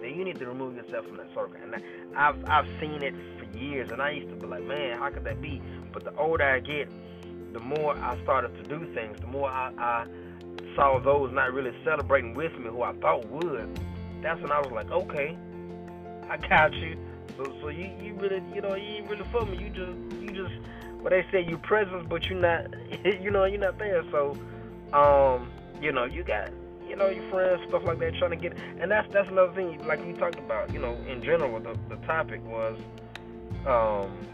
Then 0.00 0.14
you 0.14 0.24
need 0.24 0.38
to 0.38 0.46
remove 0.46 0.76
yourself 0.76 1.06
from 1.06 1.18
that 1.18 1.28
circle. 1.34 1.56
And 1.62 1.76
I, 1.76 2.28
I've 2.28 2.44
I've 2.48 2.66
seen 2.80 3.02
it 3.02 3.14
for 3.38 3.58
years, 3.58 3.90
and 3.92 4.00
I 4.00 4.10
used 4.10 4.30
to 4.30 4.36
be 4.36 4.46
like, 4.46 4.64
man, 4.64 4.98
how 4.98 5.10
could 5.10 5.24
that 5.24 5.40
be? 5.42 5.62
But 5.92 6.04
the 6.04 6.16
older 6.16 6.44
I 6.44 6.60
get, 6.60 6.90
the 7.52 7.60
more 7.60 7.94
I 7.96 8.20
started 8.22 8.56
to 8.56 8.62
do 8.62 8.92
things, 8.94 9.20
the 9.20 9.26
more 9.26 9.50
I, 9.50 9.72
I 9.76 10.06
saw 10.74 10.98
those 10.98 11.32
not 11.32 11.52
really 11.52 11.72
celebrating 11.84 12.32
with 12.34 12.52
me 12.58 12.70
who 12.70 12.82
I 12.82 12.94
thought 12.94 13.26
would. 13.28 13.78
That's 14.22 14.40
when 14.40 14.52
I 14.52 14.60
was 14.60 14.72
like, 14.72 14.90
okay, 14.90 15.36
I 16.30 16.36
got 16.38 16.72
you. 16.74 16.96
So 17.36 17.52
so 17.60 17.68
you 17.68 17.90
you 18.00 18.14
really 18.14 18.42
you 18.54 18.60
know 18.60 18.74
you 18.74 18.96
ain't 18.96 19.08
really 19.08 19.24
for 19.30 19.46
me. 19.46 19.58
You 19.58 19.68
just 19.70 20.22
you 20.22 20.30
just 20.30 20.54
what 21.00 21.10
they 21.10 21.24
say 21.32 21.44
you 21.44 21.58
presence, 21.58 22.06
but 22.08 22.24
you're 22.24 22.40
not 22.40 22.66
you 23.04 23.30
know 23.30 23.44
you're 23.44 23.60
not 23.60 23.78
there. 23.78 24.02
So 24.10 24.36
um 24.92 25.50
you 25.80 25.92
know 25.92 26.04
you 26.04 26.24
got 26.24 26.50
you 26.86 26.96
know 26.96 27.08
your 27.08 27.28
friends 27.30 27.60
stuff 27.68 27.82
like 27.84 27.98
that 28.00 28.14
trying 28.18 28.30
to 28.30 28.36
get 28.36 28.56
and 28.80 28.90
that's 28.90 29.10
that's 29.12 29.28
another 29.28 29.52
thing 29.54 29.84
like 29.86 30.04
we 30.04 30.12
talked 30.14 30.38
about 30.38 30.72
you 30.72 30.78
know 30.78 30.94
in 31.08 31.22
general 31.22 31.58
the 31.58 31.78
the 31.88 31.96
topic 32.04 32.44
was 32.44 32.78
um 33.66 34.26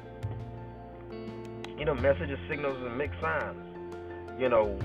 you 1.78 1.84
know 1.84 1.94
messages 1.94 2.38
signals 2.48 2.76
and 2.84 2.98
mixed 2.98 3.20
signs 3.20 3.56
you 4.40 4.48
know 4.48 4.76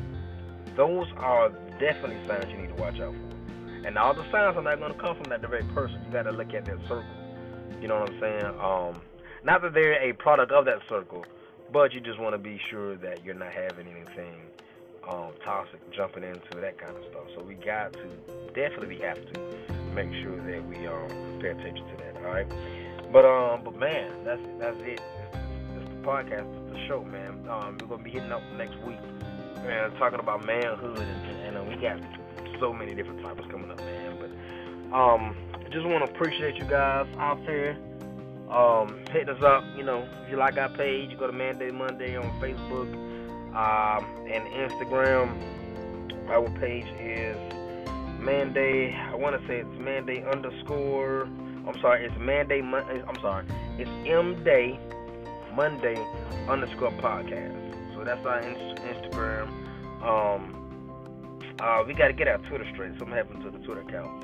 those 0.75 1.07
are 1.17 1.49
definitely 1.79 2.17
signs 2.27 2.51
you 2.51 2.57
need 2.57 2.75
to 2.75 2.81
watch 2.81 2.99
out 2.99 3.13
for. 3.13 3.87
And 3.87 3.97
all 3.97 4.13
the 4.13 4.23
signs 4.31 4.55
are 4.57 4.61
not 4.61 4.79
going 4.79 4.93
to 4.93 4.99
come 4.99 5.15
from 5.15 5.29
that 5.29 5.41
direct 5.41 5.73
person. 5.73 6.01
You 6.05 6.11
got 6.11 6.23
to 6.23 6.31
look 6.31 6.53
at 6.53 6.65
that 6.65 6.79
circle. 6.87 7.03
You 7.81 7.87
know 7.87 7.99
what 7.99 8.09
I'm 8.09 8.19
saying? 8.19 8.45
Um, 8.59 9.01
not 9.43 9.61
that 9.61 9.73
they're 9.73 10.01
a 10.01 10.13
product 10.13 10.51
of 10.51 10.65
that 10.65 10.79
circle, 10.87 11.25
but 11.71 11.93
you 11.93 11.99
just 11.99 12.19
want 12.19 12.33
to 12.33 12.37
be 12.37 12.59
sure 12.69 12.95
that 12.97 13.23
you're 13.25 13.35
not 13.35 13.53
having 13.53 13.87
anything 13.87 14.35
um, 15.09 15.31
toxic 15.43 15.79
jumping 15.91 16.23
into 16.23 16.61
that 16.61 16.77
kind 16.77 16.95
of 16.95 17.03
stuff. 17.11 17.25
So 17.35 17.43
we 17.43 17.55
got 17.55 17.93
to 17.93 18.07
definitely 18.55 18.99
have 18.99 19.17
to 19.33 19.39
make 19.93 20.11
sure 20.23 20.37
that 20.37 20.65
we 20.67 20.87
um, 20.87 21.39
pay 21.41 21.49
attention 21.49 21.85
to 21.87 21.97
that. 21.97 22.17
All 22.17 22.33
right. 22.33 22.47
But 23.11 23.25
um, 23.25 23.63
but 23.63 23.77
man, 23.77 24.23
that's 24.23 24.41
that's 24.59 24.77
it. 24.81 25.01
It's, 25.75 25.89
the 25.89 26.07
podcast, 26.07 26.47
it's 26.49 26.73
the 26.73 26.87
show, 26.87 27.03
man. 27.03 27.47
Um, 27.49 27.77
we're 27.81 27.87
gonna 27.87 28.03
be 28.03 28.11
hitting 28.11 28.31
up 28.31 28.41
next 28.57 28.77
week 28.87 28.99
man, 29.63 29.91
talking 29.97 30.19
about 30.19 30.45
manhood, 30.45 30.99
and, 30.99 31.41
and 31.41 31.57
uh, 31.57 31.63
we 31.63 31.75
got 31.75 31.99
so 32.59 32.73
many 32.73 32.93
different 32.93 33.21
topics 33.21 33.47
coming 33.49 33.71
up, 33.71 33.79
man. 33.79 34.17
But 34.19 34.95
um, 34.95 35.35
just 35.73 35.87
want 35.87 36.05
to 36.05 36.11
appreciate 36.13 36.55
you 36.55 36.65
guys 36.65 37.07
out 37.17 37.43
there. 37.47 37.75
Um, 38.49 38.99
hit 39.11 39.27
us 39.27 39.41
up, 39.41 39.63
you 39.75 39.83
know, 39.83 40.07
if 40.23 40.29
you 40.29 40.37
like 40.37 40.55
our 40.57 40.69
page, 40.69 41.17
go 41.17 41.25
to 41.25 41.33
Monday 41.33 41.71
Monday 41.71 42.15
on 42.15 42.25
Facebook 42.39 42.93
um, 43.55 44.05
and 44.31 44.45
Instagram. 44.53 46.29
Our 46.29 46.47
page 46.59 46.85
is 47.01 47.35
Monday. 48.19 48.93
I 48.93 49.15
want 49.15 49.41
to 49.41 49.47
say 49.47 49.61
it's 49.61 49.79
Monday 49.79 50.23
underscore. 50.23 51.23
I'm 51.23 51.79
sorry, 51.81 52.05
it's 52.05 52.15
Manday 52.15 52.63
Monday. 52.63 53.01
I'm 53.07 53.19
sorry, 53.19 53.45
it's 53.79 53.89
M 54.07 54.43
Day 54.43 54.79
Monday 55.55 55.97
underscore 56.47 56.91
podcast. 56.91 57.95
So 57.95 58.03
that's 58.03 58.23
our 58.25 58.41
Instagram. 58.41 59.47
Um, 60.03 60.59
uh, 61.59 61.83
we 61.87 61.95
got 61.95 62.07
to 62.07 62.13
get 62.13 62.27
our 62.27 62.37
Twitter 62.37 62.65
straight. 62.73 62.91
Something 62.99 63.15
happened 63.15 63.43
to 63.43 63.49
the 63.49 63.59
Twitter 63.65 63.81
account, 63.81 64.23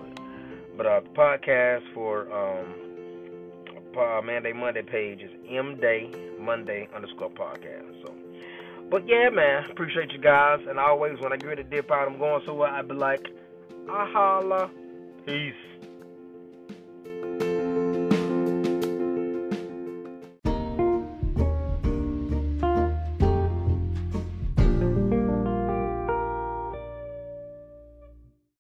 but 0.80 0.88
our 0.88 1.02
podcast 1.02 1.82
for 1.94 2.32
um, 2.32 2.74
uh, 3.98 4.22
Monday 4.22 4.54
Monday 4.54 4.82
page 4.82 5.22
is 5.22 5.30
M 5.50 5.78
Day 5.78 6.10
Monday 6.40 6.88
underscore 6.96 7.30
podcast. 7.30 8.02
So, 8.02 8.14
but 8.90 9.06
yeah, 9.06 9.30
man, 9.30 9.70
appreciate 9.70 10.14
you 10.14 10.20
guys. 10.20 10.62
And 10.70 10.80
always 10.80 11.20
when 11.20 11.34
I 11.34 11.36
get 11.36 11.48
ready 11.48 11.64
to 11.66 11.70
dip 11.70 11.92
out, 11.92 12.08
I'm 12.08 12.18
going 12.18 12.42
somewhere. 12.46 12.70
I'd 12.70 12.88
be 12.88 12.96
like, 12.96 13.28
I 13.92 14.10
holla, 14.10 14.72
peace. 15.26 15.54